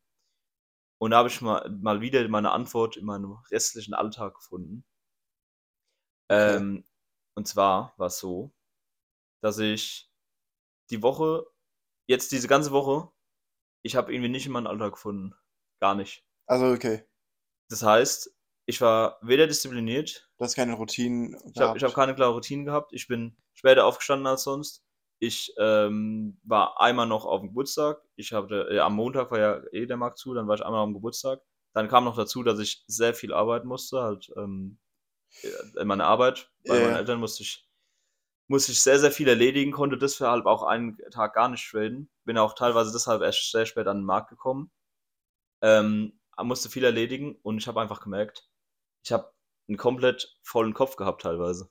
Und 0.99 1.11
da 1.11 1.17
habe 1.17 1.29
ich 1.29 1.41
mal, 1.41 1.67
mal 1.81 1.99
wieder 2.01 2.27
meine 2.27 2.51
Antwort 2.51 2.95
in 2.95 3.05
meinem 3.05 3.33
restlichen 3.51 3.93
Alltag 3.95 4.35
gefunden. 4.35 4.85
Okay. 6.29 6.55
Ähm, 6.57 6.85
und 7.37 7.47
zwar 7.47 7.95
war 7.97 8.07
es 8.09 8.19
so, 8.19 8.53
dass 9.41 9.59
ich 9.59 10.11
die 10.91 11.03
Woche, 11.03 11.47
jetzt 12.07 12.31
diese 12.33 12.47
ganze 12.49 12.71
Woche, 12.71 13.11
ich 13.83 13.95
habe 13.97 14.13
irgendwie 14.13 14.29
nicht 14.29 14.47
in 14.47 14.53
meinen 14.53 14.67
Alltag 14.67 14.93
gefunden. 14.93 15.35
Gar 15.81 15.95
nicht. 15.95 16.25
Also, 16.45 16.67
okay. 16.73 17.07
Das 17.69 17.83
heißt, 17.83 18.33
Ich 18.69 18.81
war 18.81 19.17
weder 19.21 19.47
diszipliniert. 19.47 20.29
Du 20.37 20.43
hast 20.43 20.55
keine 20.55 20.73
Routinen 20.73 21.37
Ich 21.53 21.61
habe 21.61 21.77
ich 21.77 21.83
habe 21.83 21.93
keine 21.93 22.13
klare 22.15 22.33
Routine 22.33 22.65
gehabt. 22.65 22.91
Ich 22.93 23.07
bin 23.07 23.37
später 23.53 23.85
aufgestanden 23.85 24.27
als 24.27 24.43
sonst. 24.43 24.83
Ich, 25.19 25.53
ähm, 25.57 26.37
war 26.43 26.79
einmal 26.81 27.07
noch 27.07 27.25
auf'm 27.25 27.47
Geburtstag. 27.47 28.03
Ich 28.17 28.33
hatte 28.33 28.67
äh, 28.69 28.79
am 28.79 28.95
Montag 28.95 29.31
war 29.31 29.39
ja 29.39 29.61
eh 29.71 29.85
der 29.85 29.95
Markt 29.97 30.17
zu, 30.19 30.33
dann 30.33 30.47
war 30.49 30.55
ich 30.55 30.65
einmal 30.65 30.83
auf'm 30.85 30.93
Geburtstag. 30.93 31.41
Dann 31.73 31.87
kam 31.87 32.03
noch 32.03 32.17
dazu, 32.17 32.43
dass 32.43 32.59
ich 32.59 32.83
sehr 32.87 33.13
viel 33.13 33.33
arbeiten 33.33 33.67
musste, 33.69 34.01
halt, 34.01 34.29
ähm, 34.37 34.79
äh, 34.81 34.86
in 35.79 35.87
meiner 35.87 36.05
Arbeit. 36.05 36.51
Bei 36.67 36.75
Ja, 36.75 36.79
meinen. 36.79 36.97
Eltern 36.97 37.19
musste 37.19 37.43
ich 37.43 37.67
musste 38.49 38.71
ich 38.73 38.81
sehr, 38.81 38.99
sehr 38.99 39.11
viel 39.11 39.27
erledigen, 39.29 39.71
konnte 39.71 39.97
deshalb 39.97 40.45
auch 40.45 40.63
einen 40.63 40.97
Tag 41.11 41.35
gar 41.35 41.49
nicht 41.49 41.69
traden. 41.69 42.09
Bin 42.25 42.37
auch 42.37 42.55
teilweise 42.55 42.91
deshalb 42.93 43.21
erst 43.23 43.51
sehr 43.51 43.65
spät 43.65 43.87
an 43.87 43.99
den 43.99 44.05
Markt 44.05 44.29
gekommen. 44.29 44.71
Ähm, 45.61 46.19
musste 46.41 46.69
viel 46.69 46.83
erledigen 46.85 47.37
und 47.43 47.57
ich 47.59 47.67
habe 47.67 47.81
einfach 47.81 48.01
gemerkt, 48.01 48.49
ich 49.05 49.11
habe 49.13 49.33
'n 49.69 49.77
komplett 49.77 50.37
vollen 50.43 50.73
Kopf 50.75 50.95
gehabt 50.97 51.23
teilweise. 51.23 51.69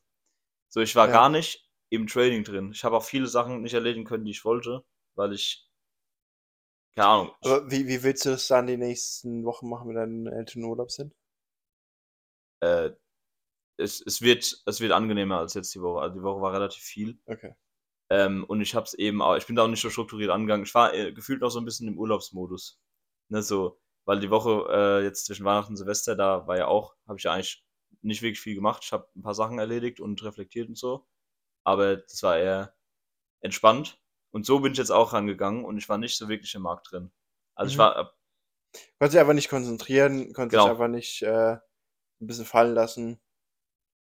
So, 0.71 0.81
ich 0.83 0.97
war 0.97 1.09
Ja. 1.09 1.11
gar 1.11 1.29
nicht 1.31 1.71
im 1.91 2.07
Trading 2.09 2.45
drin. 2.45 2.73
Ich 2.73 2.85
habe 2.85 2.97
auch 2.97 3.05
viele 3.05 3.27
Sachen 3.29 3.63
nicht 3.63 3.75
erledigen 3.75 4.07
können, 4.07 4.25
die 4.27 4.33
ich 4.33 4.45
wollte, 4.47 4.85
weil 5.17 5.33
ich 5.35 5.69
keine 6.95 7.09
Ahnung. 7.09 7.35
Aber 7.41 7.71
wie 7.71 7.87
wie 7.89 8.03
willst 8.03 8.27
du 8.27 8.29
das 8.29 8.47
dann 8.49 8.67
die 8.67 8.77
nächsten 8.77 9.43
Wochen 9.47 9.71
machen, 9.71 9.89
wenn 9.89 10.25
deine 10.27 10.37
Eltern 10.37 10.65
Urlaub 10.65 10.91
sind? 10.91 11.15
Äh, 12.61 12.91
es 13.79 14.01
es 14.05 14.23
wird 14.23 14.63
es 14.67 14.81
wird 14.81 14.93
angenehmer 14.93 15.39
als 15.41 15.55
jetzt 15.55 15.75
die 15.75 15.83
Woche. 15.83 16.01
Also, 16.03 16.17
die 16.17 16.23
Woche 16.25 16.41
war 16.43 16.53
relativ 16.55 16.83
viel. 16.85 17.21
Okay. 17.29 17.57
Ähm, 18.11 18.45
und 18.45 18.61
ich 18.63 18.75
habe 18.77 18.85
es 18.87 18.95
eben 18.95 19.23
auch 19.23 19.37
ich 19.37 19.47
bin 19.47 19.57
da 19.57 19.65
auch 19.65 19.69
nicht 19.69 19.83
so 19.83 19.91
strukturiert 19.91 20.31
angegangen. 20.33 20.65
Ich 20.67 20.75
war, 20.75 20.95
äh, 20.95 21.13
gefühlt 21.13 21.41
noch 21.43 21.51
so 21.51 21.61
'n 21.61 21.65
bisschen 21.67 21.89
im 21.89 21.99
Urlaubsmodus, 21.99 22.81
ne, 23.31 23.43
so, 23.43 23.81
weil 24.07 24.21
die 24.21 24.31
Woche, 24.31 24.67
äh, 25.03 25.05
jetzt 25.05 25.27
zwischen 25.27 25.45
Weihnachten 25.47 25.73
und 25.73 25.77
Silvester, 25.79 26.17
da 26.17 26.47
war 26.49 26.59
ja 26.59 26.69
auch 26.69 26.97
habe 27.09 27.19
ich 27.19 27.25
ja 27.25 27.33
eigentlich 27.35 27.65
nicht 28.03 28.23
wirklich 28.23 28.41
viel 28.41 28.55
gemacht. 28.57 28.83
Ich 28.85 28.93
habe 28.93 29.09
'n 29.17 29.23
paar 29.23 29.35
Sachen 29.35 29.59
erledigt 29.61 30.01
und 30.01 30.23
reflektiert 30.25 30.69
und 30.71 30.79
so, 30.79 31.09
aber 31.65 31.97
das 31.99 32.23
war 32.25 32.39
eher 32.39 32.75
entspannt. 33.43 34.01
Und 34.33 34.47
so 34.47 34.61
bin 34.61 34.73
ich 34.73 34.79
jetzt 34.79 34.91
auch 34.93 35.13
rangegangen 35.15 35.65
und 35.67 35.79
ich 35.79 35.89
war 35.91 35.99
nicht 35.99 36.17
so 36.19 36.29
wirklich 36.31 36.55
im 36.57 36.63
Markt 36.63 36.93
drin. 36.93 37.13
Also, 37.57 37.71
ich 37.73 37.79
Mhm. 37.79 37.81
war, 37.81 37.97
äh 37.99 38.07
Konntest 39.01 39.15
dich 39.15 39.21
einfach 39.21 39.35
nicht 39.35 39.51
konzentrieren, 39.51 40.33
konntest 40.33 40.65
dich 40.65 40.71
Genau. 40.71 40.71
einfach 40.71 40.89
nicht, 40.89 41.21
äh, 41.23 41.57
'n 42.21 42.27
bisschen 42.27 42.47
fallen 42.47 42.75
lassen. 42.75 43.21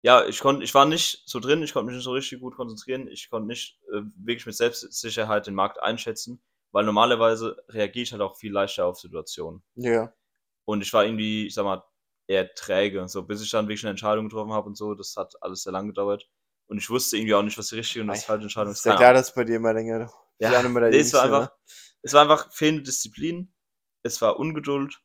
Ja, 0.07 0.25
ich 0.25 0.39
konnte 0.39 0.63
ich 0.63 0.73
war 0.73 0.85
nicht 0.87 1.25
so 1.27 1.41
drin, 1.41 1.65
ich 1.65 1.73
konnte 1.73 1.87
mich 1.87 1.97
nicht 1.97 2.05
so 2.05 2.13
richtig 2.13 2.39
gut 2.39 2.55
konzentrieren. 2.55 3.09
Ich 3.09 3.29
konnte 3.29 3.49
nicht, 3.49 3.81
äh, 3.93 4.03
wirklich 4.15 4.47
mit 4.47 4.55
Selbstsicherheit 4.55 5.49
den 5.49 5.55
Markt 5.57 5.83
einschätzen, 5.83 6.41
weil 6.71 6.85
normalerweise 6.85 7.57
reagiere 7.71 8.05
ich 8.05 8.13
halt 8.13 8.23
auch 8.23 8.37
viel 8.37 8.53
leichter 8.53 8.87
auf 8.87 9.01
Situationen. 9.01 9.65
Ja. 9.75 10.13
Und 10.65 10.81
ich 10.83 10.93
war 10.93 11.05
irgendwie, 11.05 11.49
ich 11.49 11.55
sage 11.55 11.67
mal, 11.67 11.83
eher 12.29 12.55
träge, 12.55 13.09
so 13.09 13.25
bis 13.25 13.43
ich 13.43 13.51
dann 13.51 13.67
wirklich 13.67 13.83
'ne 13.83 13.91
Entscheidung 13.91 14.29
getroffen 14.29 14.53
habe 14.53 14.69
und 14.69 14.77
so. 14.77 14.95
Das 14.95 15.17
hat 15.17 15.35
alles 15.41 15.65
sehr 15.65 15.73
lang 15.73 15.89
gedauert. 15.89 16.29
Und 16.69 16.79
ich 16.79 16.89
wusste 16.89 17.17
irgendwie 17.17 17.35
auch 17.35 17.43
nicht, 17.43 17.59
was 17.59 17.67
die 17.71 17.75
richtige 17.75 18.03
und 18.05 18.09
was 18.11 18.21
die 18.21 18.27
falsche 18.27 18.45
Entscheidung 18.45 18.71
ist. 18.73 18.79
Ist 18.79 18.85
ja 18.87 18.95
klar, 18.95 19.13
dass 19.13 19.35
bei 19.35 19.43
dir 19.43 19.57
immer 19.57 19.73
länger 19.73 20.09
Ja, 20.39 20.51
die 20.51 20.57
anderen 20.57 20.75
bei 20.75 20.81
der 20.83 20.91
ne, 20.91 20.99
es 20.99 21.13
war 21.15 21.25
einfach 21.25 21.51
es 22.03 22.13
war 22.13 22.23
einfach 22.23 22.53
fehlende 22.53 22.85
Disziplin. 22.85 23.53
Es 24.05 24.23
war 24.23 24.39
Ungeduld. 24.39 25.01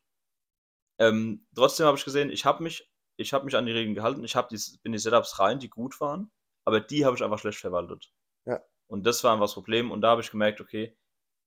Ähm, 0.98 1.44
trotzdem 1.56 1.86
habe 1.86 1.98
ich 1.98 2.04
gesehen, 2.04 2.30
ich 2.30 2.44
habe 2.44 2.62
mich 2.62 2.91
ich 3.22 3.32
habe 3.34 3.46
mich 3.46 3.56
an 3.56 3.66
die 3.66 3.72
Regeln 3.72 3.94
gehalten. 3.96 4.24
Ich 4.24 4.36
habe 4.36 4.48
die 4.50 4.56
bin 4.82 4.92
in 4.92 4.92
die 4.94 4.98
Setups 4.98 5.38
rein, 5.40 5.60
die 5.60 5.70
gut 5.70 6.00
waren, 6.00 6.30
aber 6.66 6.80
die 6.80 7.04
habe 7.06 7.16
ich 7.16 7.24
einfach 7.24 7.38
schlecht 7.40 7.60
verwaltet. 7.60 8.12
Ja. 8.46 8.62
Und 8.88 9.06
das 9.06 9.24
war 9.24 9.32
einfach 9.32 9.46
das 9.46 9.54
Problem. 9.54 9.90
Und 9.90 10.02
da 10.02 10.10
habe 10.10 10.22
ich 10.22 10.30
gemerkt: 10.30 10.60
„Okay, 10.60 10.96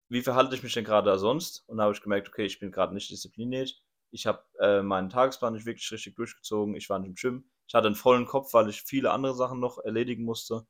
wie 0.09 0.21
verhalte 0.23 0.55
ich 0.55 0.63
mich 0.63 0.73
denn 0.73 0.85
grade 0.85 1.09
da 1.11 1.17
sonst?“ 1.19 1.63
Und 1.67 1.77
da 1.77 1.83
habe 1.85 1.93
ich 1.93 2.01
gemerkt: 2.01 2.29
„Okay, 2.29 2.45
ich 2.45 2.59
bin 2.59 2.71
grad 2.71 2.93
nicht 2.93 3.11
diszipliniert. 3.11 3.81
Ich 4.11 4.27
habe, 4.27 4.43
äh, 4.59 4.81
meinen 4.83 5.09
Tagesplan 5.09 5.53
nicht 5.53 5.65
wirklich 5.67 5.91
richtig 5.91 6.15
durchgezogen. 6.15 6.75
Ich 6.75 6.89
war 6.89 6.99
nicht 6.99 7.09
im 7.09 7.15
Gym. 7.15 7.49
Ich 7.67 7.75
hatte 7.75 7.87
'n 7.89 7.95
vollen 7.95 8.25
Kopf, 8.27 8.53
weil 8.53 8.69
ich 8.69 8.83
viele 8.83 9.11
andere 9.11 9.35
Sachen 9.35 9.59
noch 9.61 9.79
erledigen 9.79 10.25
musste.“ 10.25 10.67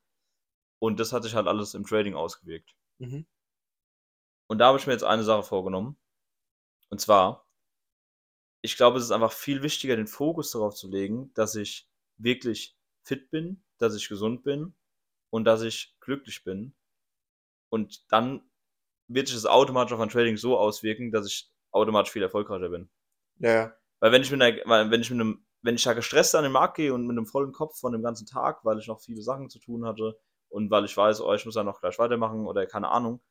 Und 0.79 0.99
das 1.01 1.13
hat 1.13 1.23
sich 1.23 1.35
halt 1.35 1.47
alles 1.47 1.73
im 1.75 1.85
Trading 1.85 2.15
ausgewirkt. 2.15 2.75
Mhm. 2.99 3.25
Und 4.49 4.59
da 4.59 4.67
habe 4.67 4.77
ich 4.79 4.85
mir 4.87 4.93
jetzt 4.93 5.03
eine 5.03 5.23
Sache 5.23 5.43
vorgenommen. 5.43 5.97
Und 6.89 7.01
zwar 7.01 7.44
ich 8.65 8.77
glaube, 8.77 8.99
es 8.99 9.05
ist 9.05 9.11
einfach 9.11 9.33
viel 9.33 9.63
wichtiger, 9.63 9.95
den 9.97 10.07
Fokus 10.07 10.51
darauf 10.51 10.75
zu 10.75 10.89
legen, 10.89 11.31
dass 11.35 11.55
ich 11.55 11.89
wirklich 12.17 12.77
fit 13.03 13.31
bin, 13.31 13.63
dass 13.79 13.95
ich 13.95 14.09
gesund 14.09 14.43
bin 14.43 14.75
und 15.31 15.45
dass 15.45 15.63
ich 15.63 15.95
glücklich 16.01 16.43
bin. 16.45 16.75
Und 17.71 18.05
dann 18.11 18.41
wird 19.09 19.27
sich 19.27 19.37
das 19.37 19.45
automatisch 19.47 19.93
auf 19.93 19.99
mein 19.99 20.09
Trading 20.09 20.37
so 20.37 20.57
auswirken, 20.59 21.11
dass 21.11 21.27
ich 21.27 21.51
automatisch 21.71 22.11
viel 22.13 22.23
erfolgreicher 22.23 22.69
bin. 22.69 22.89
Ja. 23.39 23.75
Weil 24.01 24.11
wenn 24.11 24.21
ich 24.21 24.31
mit 24.31 24.39
'ner 24.39 24.53
weil 24.65 24.91
wenn 24.91 25.01
ich 25.01 25.09
mit 25.09 25.17
'nem 25.19 25.45
wenn 25.61 25.75
ich 25.75 25.83
da 25.83 25.93
gestresst 25.93 26.35
an 26.35 26.43
den 26.43 26.51
Markt 26.51 26.75
gehe 26.77 26.93
und 26.93 27.07
mit 27.07 27.15
'nem 27.15 27.25
vollen 27.25 27.51
Kopf 27.53 27.79
von 27.79 27.91
dem 27.93 28.03
ganzen 28.03 28.27
Tag, 28.27 28.63
weil 28.65 28.77
ich 28.79 28.87
noch 28.87 28.99
viele 29.01 29.21
Sachen 29.21 29.49
zu 29.49 29.59
tun 29.59 29.85
hatte 29.85 30.17
und 30.49 30.69
weil 30.71 30.85
ich 30.85 30.95
weiß: 30.95 31.21
„Oh, 31.21 31.33
ich 31.33 31.45
muss 31.45 31.55
ja 31.55 31.63
noch 31.63 31.79
gleich 31.81 31.97
weitermachen“ 31.99 32.45
oder 32.47 32.65
keine 32.67 32.89
Ahnung, 32.89 33.21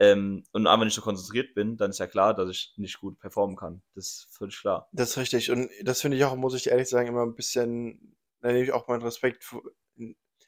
ähm, 0.00 0.44
und 0.52 0.66
einfach 0.66 0.84
nicht 0.84 0.94
so 0.94 1.02
konzentriert 1.02 1.54
bin, 1.54 1.76
dann 1.76 1.90
ist 1.90 1.98
ja 1.98 2.06
klar, 2.06 2.34
dass 2.34 2.50
ich 2.50 2.74
nicht 2.76 3.00
gut 3.00 3.18
performen 3.18 3.56
kann. 3.56 3.82
Das 3.94 4.06
ist 4.06 4.28
völlig 4.30 4.58
klar. 4.60 4.88
Das 4.92 5.10
ist 5.10 5.18
richtig. 5.18 5.50
Und 5.50 5.70
das 5.82 6.00
finde 6.00 6.16
ich 6.16 6.24
auch, 6.24 6.34
muss 6.36 6.54
ich 6.54 6.68
ehrlich 6.68 6.88
sagen, 6.88 7.08
immer 7.08 7.22
'n 7.22 7.34
bisschen 7.34 8.16
da 8.40 8.48
nehme 8.48 8.62
ich 8.64 8.72
auch 8.72 8.86
meinen 8.88 9.02
Respekt 9.02 9.44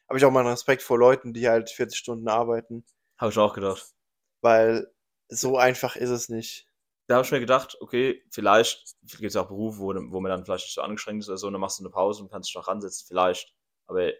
habe 0.07 0.17
ich 0.17 0.25
auch 0.25 0.31
meinen 0.31 0.47
Respekt 0.47 0.81
vor 0.81 0.97
Leuten, 0.97 1.33
die 1.33 1.47
halt 1.49 1.69
40 1.69 1.99
Stunden 1.99 2.27
arbeiten. 2.27 2.83
Habe 3.19 3.31
ich 3.31 3.37
auch 3.37 3.53
gedacht. 3.53 3.91
Weil 4.43 4.91
so 5.29 5.57
einfach 5.57 5.95
ist 5.95 6.09
es 6.09 6.27
nicht. 6.29 6.65
Da 7.09 7.15
habe 7.15 7.25
ich 7.25 7.31
mir 7.31 7.39
gedacht: 7.39 7.77
„Okay, 7.81 8.23
vielleicht 8.29 8.95
gibt's 9.19 9.35
ja 9.35 9.41
auch 9.41 9.47
Berufe, 9.47 9.79
wo 9.79 9.93
wo 10.11 10.19
man 10.21 10.29
dann 10.29 10.45
vielleicht 10.45 10.65
nicht 10.65 10.73
so 10.75 10.81
angestrengt 10.81 11.21
ist 11.21 11.29
oder 11.29 11.37
so 11.37 11.47
und 11.47 11.53
dann 11.53 11.61
machst 11.61 11.79
du 11.79 11.83
'ne 11.83 11.89
Pause 11.89 12.23
und 12.23 12.29
kannst 12.31 12.49
dich 12.49 12.55
noch 12.55 12.67
ransetzen“, 12.67 13.05
vielleicht. 13.07 13.53
Aber 13.87 14.11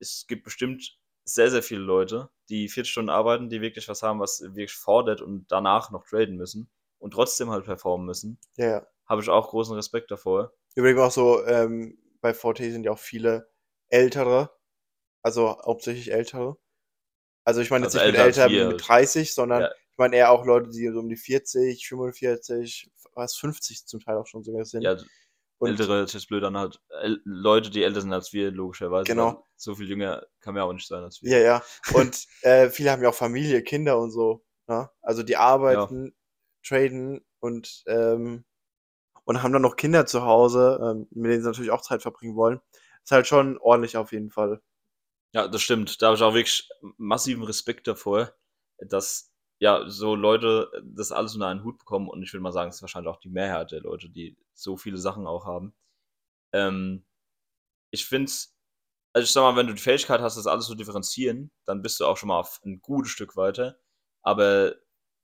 es 0.00 0.26
gibt 0.28 0.44
bestimmt 0.44 0.98
sehr, 1.28 1.50
sehr 1.50 1.62
viele 1.62 1.80
Leute, 1.82 2.30
die 2.48 2.68
40 2.68 2.90
Stunden 2.90 3.10
arbeiten, 3.10 3.48
die 3.48 3.60
wirklich 3.60 3.88
was 3.88 4.02
haben, 4.02 4.20
was 4.20 4.40
wirklich 4.42 4.72
fordert 4.72 5.20
und 5.20 5.46
danach 5.50 5.90
noch 5.90 6.04
traden 6.06 6.36
müssen 6.36 6.70
und 6.98 7.12
trotzdem 7.12 7.50
halt 7.50 7.64
performen 7.64 8.06
müssen. 8.06 8.38
Ja. 8.56 8.86
Habe 9.06 9.22
ich 9.22 9.28
auch 9.28 9.50
großen 9.50 9.74
Respekt 9.74 10.10
davor. 10.10 10.52
Übrigens 10.74 11.00
auch 11.00 11.10
so, 11.10 11.44
ähm, 11.46 11.98
bei 12.20 12.34
VT 12.34 12.58
sind 12.70 12.84
ja 12.84 12.92
auch 12.92 12.98
viele 12.98 13.50
Ältere, 13.88 14.50
also 15.22 15.58
hauptsächlich 15.64 16.12
Ältere. 16.12 16.56
Also, 17.44 17.60
ich 17.60 17.70
meine 17.70 17.86
jetzt 17.86 17.94
Also 17.96 18.06
nicht 18.06 18.18
mit 18.18 18.26
älter 18.26 18.48
mit 18.48 18.60
halt. 18.66 18.88
30, 18.88 19.34
sondern 19.34 19.62
Ja. 19.62 19.70
ich 19.70 19.96
meine 19.98 20.16
eher 20.16 20.30
auch 20.30 20.44
Leute, 20.44 20.70
die 20.70 20.88
so 20.88 20.98
um 20.98 21.08
die 21.08 21.16
40, 21.16 21.88
45, 21.88 22.90
fast 23.14 23.38
50 23.40 23.86
zum 23.86 24.00
Teil 24.00 24.16
auch 24.16 24.26
schon 24.26 24.44
sogar 24.44 24.64
sind. 24.64 24.82
Ja, 24.82 24.96
Und 25.58 25.70
Ältere 25.70 26.06
blöd 26.28 26.44
an, 26.44 26.56
halt 26.56 26.80
Leute, 27.24 27.70
die 27.70 27.82
älter 27.82 28.00
sind 28.00 28.12
als 28.12 28.32
wir, 28.32 28.50
logischerweise, 28.52 29.04
Genau. 29.04 29.44
so 29.56 29.74
viel 29.74 29.88
jünger 29.88 30.24
kann 30.40 30.54
man 30.54 30.62
ja 30.62 30.68
auch 30.68 30.72
nicht 30.72 30.86
sein 30.86 31.02
als 31.02 31.20
wir. 31.20 31.32
Ja, 31.32 31.38
ja. 31.38 31.62
Und, 31.94 32.26
äh, 32.42 32.70
viele 32.70 32.92
haben 32.92 33.02
ja 33.02 33.08
auch 33.08 33.14
Familie, 33.14 33.62
Kinder 33.62 33.98
und 33.98 34.12
so, 34.12 34.44
ne? 34.68 34.88
Also, 35.02 35.22
die 35.24 35.36
arbeiten, 35.36 36.14
traden 36.64 37.24
und, 37.40 37.82
ähm 37.86 38.44
und 39.24 39.42
haben 39.42 39.52
dann 39.52 39.60
noch 39.60 39.76
Kinder 39.76 40.06
zu 40.06 40.22
Hause, 40.22 40.80
ähm, 40.82 41.06
mit 41.10 41.30
denen 41.30 41.42
sie 41.42 41.48
natürlich 41.48 41.70
auch 41.70 41.82
Zeit 41.82 42.00
verbringen 42.00 42.34
wollen. 42.34 42.60
Ist 43.04 43.10
halt 43.10 43.26
schon 43.26 43.58
ordentlich 43.58 43.98
auf 43.98 44.10
jeden 44.12 44.30
Fall. 44.30 44.62
Ja, 45.34 45.48
das 45.48 45.60
stimmt. 45.60 46.00
Da 46.00 46.06
habe 46.06 46.16
ich 46.16 46.22
auch 46.22 46.32
wirklich 46.32 46.66
massiven 46.96 47.42
Respekt 47.44 47.86
davor, 47.86 48.32
dass, 48.78 49.27
ja, 49.60 49.88
so 49.90 50.14
Leute 50.16 50.70
das 50.84 51.12
alles 51.12 51.34
unter 51.34 51.48
einen 51.48 51.64
Hut 51.64 51.78
bekommen 51.78 52.08
und 52.08 52.22
ich 52.22 52.32
würde 52.32 52.42
mal 52.42 52.52
sagen, 52.52 52.70
es 52.70 52.76
ist 52.76 52.82
wahrscheinlich 52.82 53.10
auch 53.12 53.20
die 53.20 53.30
Mehrheit 53.30 53.72
der 53.72 53.80
Leute, 53.82 54.10
die 54.10 54.36
so 54.54 54.76
viele 54.76 54.98
Sachen 54.98 55.26
auch 55.26 55.46
haben. 55.46 55.74
Ähm, 56.52 57.04
ich 57.92 58.06
finde 58.06 58.26
es 58.30 58.54
also, 59.14 59.24
ich 59.26 59.32
sage 59.32 59.46
mal, 59.52 59.56
wenn 59.58 59.68
du 59.68 59.74
die 59.74 59.82
Fähigkeit 59.82 60.20
hast, 60.22 60.36
das 60.38 60.46
alles 60.48 60.66
zu 60.66 60.74
differenzieren, 60.76 61.50
dann 61.66 61.82
bist 61.82 62.00
du 62.00 62.06
auch 62.06 62.16
schon 62.18 62.28
mal 62.28 62.38
auf 62.40 62.60
'n 62.64 62.80
gutes 62.82 63.12
Stück 63.12 63.36
weiter. 63.36 63.78
Aber 64.22 64.74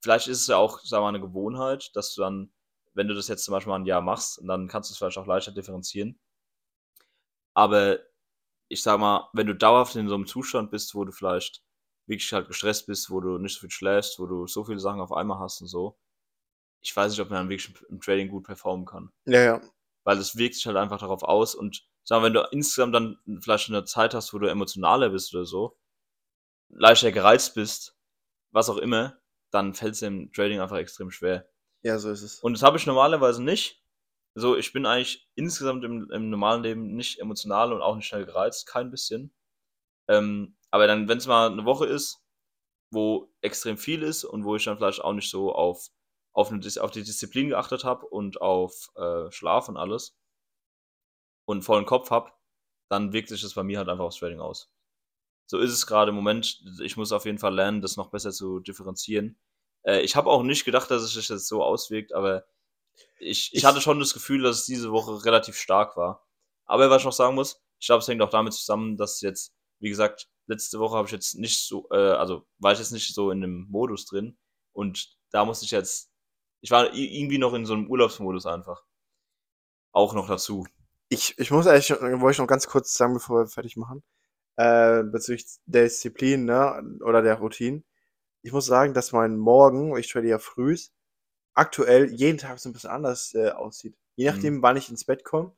vielleicht 0.03 0.29
ist 0.29 0.43
es 0.43 0.47
ja 0.49 0.57
auch, 0.59 0.81
wir 0.85 1.01
mal, 1.01 1.13
'ne 1.13 1.21
Gewohnheit, 1.23 1.91
dass 1.97 2.15
du 2.15 2.23
dann 2.23 2.53
wenn 2.95 3.09
du 3.09 3.15
das 3.15 3.29
jetzt 3.29 3.45
zum 3.45 3.53
Beispiel 3.55 3.71
mal 3.73 3.79
'n 3.81 3.87
Jahr 3.87 4.03
machst 4.03 4.41
dann 4.49 4.69
kannst 4.69 4.91
du's 4.91 4.99
vielleicht 4.99 5.19
auch 5.19 5.27
leichter 5.27 5.53
differenzieren. 5.53 6.19
Aber 7.57 8.01
ich 8.69 8.83
sage 8.83 8.99
mal, 9.01 9.29
wenn 9.35 9.47
du 9.49 9.55
dauerhaft 9.57 9.97
in 9.97 10.09
so 10.09 10.17
'nem 10.19 10.27
Zustand 10.27 10.71
bist, 10.73 10.95
wo 10.95 11.05
du 11.05 11.13
vielleicht 11.13 11.63
wirklich 12.07 12.33
halt 12.33 12.49
gestresst 12.49 12.87
bist, 12.87 13.11
wo 13.11 13.21
du 13.21 13.39
nicht 13.39 13.55
so 13.55 13.61
viel 13.61 13.71
schläfst, 13.71 14.19
wo 14.19 14.27
du 14.27 14.47
so 14.47 14.65
viele 14.65 14.79
Sachen 14.81 15.01
auf 15.01 15.13
einmal 15.13 15.39
hast 15.41 15.61
und 15.63 15.69
so 15.69 15.99
ich 16.83 16.97
weiß 16.97 17.13
nicht, 17.13 17.21
ob 17.21 17.31
man 17.31 17.41
dann 17.41 17.49
wirklich 17.51 17.75
im 17.91 18.01
Trading 18.01 18.29
gut 18.29 18.45
performen 18.45 18.87
kann. 18.87 19.11
Ja, 19.27 19.41
ja. 19.41 19.61
Weil 20.05 20.19
es 20.19 20.37
wirkt 20.37 20.55
sich 20.57 20.67
halt 20.67 20.77
einfach 20.79 20.99
darauf 21.01 21.23
aus 21.25 21.55
und 21.55 21.85
sage 22.05 22.21
mal, 22.23 22.27
wenn 22.29 22.35
du 22.35 22.49
insgesamt 22.53 22.95
dann 22.95 23.19
vielleicht 23.43 23.71
'ne 23.71 23.85
Zeit 23.85 24.15
hast, 24.15 24.35
wo 24.35 24.39
du 24.39 24.49
emotionaler 24.49 25.11
bist 25.11 25.35
oder 25.35 25.47
so, 25.47 25.77
leichter 26.71 27.13
gereizt 27.13 27.55
bist, 27.55 27.97
was 28.53 28.71
auch 28.71 28.79
immer, 28.79 29.19
dann 29.53 29.75
fällt's 29.75 30.01
dir 30.01 30.07
im 30.09 30.33
Trading 30.33 30.61
einfach 30.61 30.79
extrem 30.79 31.11
schwer. 31.11 31.49
Ja, 31.83 31.99
so 31.99 32.11
ist 32.11 32.23
es. 32.23 32.41
Und 32.41 32.55
das 32.55 32.63
habe 32.65 32.79
ich 32.79 32.87
normalerweise 32.87 33.43
nicht. 33.43 33.83
So, 34.35 34.57
ich 34.57 34.73
bin 34.73 34.87
eigentlich 34.87 35.29
insgesamt 35.37 35.85
im 35.85 36.11
im 36.13 36.31
normalen 36.31 36.63
Leben 36.65 36.95
nicht 36.97 37.21
emotional 37.21 37.73
und 37.73 37.83
auch 37.83 37.97
nicht 37.97 38.07
schnell 38.09 38.27
gereizt, 38.27 38.67
kein 38.67 38.91
bisschen. 38.91 39.33
Ähm, 40.09 40.57
aber 40.75 40.89
dann, 40.89 41.09
wenn's 41.09 41.27
mal 41.29 41.51
'ne 41.51 41.65
Woche 41.67 41.87
ist, 41.87 42.21
wo 42.93 43.33
extrem 43.43 43.79
viel 43.79 44.03
ist 44.03 44.25
und 44.25 44.45
wo 44.45 44.57
ich 44.57 44.65
dann 44.65 44.79
vielleicht 44.79 45.03
auch 45.03 45.15
nicht 45.15 45.31
so 45.31 45.55
auf 45.55 45.89
auf 46.35 46.51
'ne 46.53 46.61
Dis 46.61 46.79
auf 46.79 46.91
die 46.93 47.03
Disziplin 47.05 47.51
geachtet 47.51 47.85
habe 47.85 48.07
und 48.07 48.41
auf, 48.43 48.91
äh, 48.97 49.31
Schlaf 49.33 49.69
und 49.71 49.77
alles 49.79 50.17
und 51.49 51.63
vollen 51.63 51.87
Kopf 51.87 52.11
habe, 52.11 52.31
dann 52.89 53.13
wirkt 53.13 53.29
sich 53.29 53.43
das 53.43 53.55
bei 53.55 53.63
mir 53.63 53.79
halt 53.79 53.89
einfach 53.89 54.05
aufs 54.05 54.19
Trading 54.19 54.41
aus. 54.41 54.71
So 55.47 55.59
ist 55.59 55.73
es 55.73 55.87
gerade 55.87 56.11
im 56.11 56.17
Moment. 56.17 56.63
Ich 56.83 56.97
muss 56.97 57.13
auf 57.13 57.27
jeden 57.27 57.39
Fall 57.39 57.55
lernen, 57.55 57.83
das 57.83 57.97
noch 57.97 58.11
besser 58.11 58.33
zu 58.33 58.61
differenzieren. 58.61 59.39
Äh, 59.85 60.01
ich 60.03 60.17
habe 60.17 60.31
auch 60.31 60.43
nicht 60.45 60.65
gedacht, 60.67 60.91
dass 60.91 61.03
es 61.03 61.15
sich 61.15 61.29
das 61.29 61.49
so 61.49 61.65
auswirkt, 61.65 62.15
aber 62.15 62.45
ich, 63.19 63.51
ich, 63.55 63.65
hatte 63.67 63.81
schon 63.81 64.01
das 64.01 64.15
Gefühl, 64.15 64.43
dass 64.43 64.61
es 64.61 64.67
diese 64.67 64.93
Woche 64.93 65.25
relativ 65.25 65.57
stark 65.57 65.97
war. 65.97 66.27
Aber 66.67 66.91
was 66.91 67.03
ich 67.03 67.07
noch 67.07 67.13
sagen 67.13 67.37
muss, 67.37 67.63
ich 67.81 67.87
glaube, 67.87 68.01
es 68.03 68.09
hängt 68.09 68.23
auch 68.23 68.31
damit 68.31 68.55
zusammen, 68.55 68.97
dass 68.97 69.21
jetzt, 69.23 69.55
wie 69.81 69.91
gesagt, 69.91 70.29
letzte 70.47 70.79
Woche 70.79 70.97
habe 70.97 71.07
ich 71.07 71.13
jetzt 71.13 71.37
nicht 71.37 71.67
so, 71.67 71.89
äh, 71.91 71.97
also 71.97 72.47
war 72.59 72.73
ich 72.73 72.79
jetzt 72.79 72.93
nicht 72.93 73.15
so 73.15 73.31
in 73.31 73.41
dem 73.41 73.67
Modus 73.71 74.07
drin 74.07 74.37
und 74.73 75.17
da 75.31 75.45
musste 75.45 75.65
ich 75.65 75.71
jetzt, 75.71 76.11
ich 76.61 76.71
war 76.71 76.93
irgendwie 76.95 77.39
noch 77.39 77.55
in 77.55 77.67
so 77.67 77.75
einem 77.75 77.89
Urlaubsmodus 77.89 78.47
einfach. 78.47 78.85
Auch 79.93 80.15
noch 80.15 80.29
dazu. 80.29 80.67
Ich, 81.09 81.39
ich 81.39 81.51
muss 81.51 81.67
eigentlich, 81.67 81.91
wollte 81.91 82.33
ich 82.33 82.39
noch 82.39 82.47
ganz 82.47 82.67
kurz 82.67 82.95
sagen, 82.95 83.15
bevor 83.15 83.43
wir 83.43 83.47
fertig 83.47 83.77
machen, 83.77 84.03
äh, 84.57 85.03
bezüglich 85.03 85.47
der 85.67 85.85
Disziplin, 85.85 86.45
ne, 86.45 86.99
oder 87.05 87.23
der 87.23 87.37
Routine. 87.37 87.83
Ich 88.43 88.53
muss 88.53 88.67
sagen, 88.67 88.95
dass 88.95 89.13
mein 89.13 89.37
Morgen, 89.37 89.97
ich 89.97 90.11
trade 90.11 90.29
ja 90.29 90.39
früh, 90.39 90.77
aktuell 91.55 92.13
jeden 92.13 92.39
Tag 92.39 92.59
so 92.59 92.69
ein 92.69 92.73
bisschen 92.73 92.91
anders 92.91 93.35
äh, 93.35 93.51
aussieht. 93.51 93.97
Je 94.17 94.29
mhm. 94.29 94.35
nachdem, 94.35 94.55
mhm. 94.55 94.63
wann 94.63 94.77
ich 94.77 94.91
ins 94.91 95.05
Bett 95.05 95.25
komme, 95.25 95.55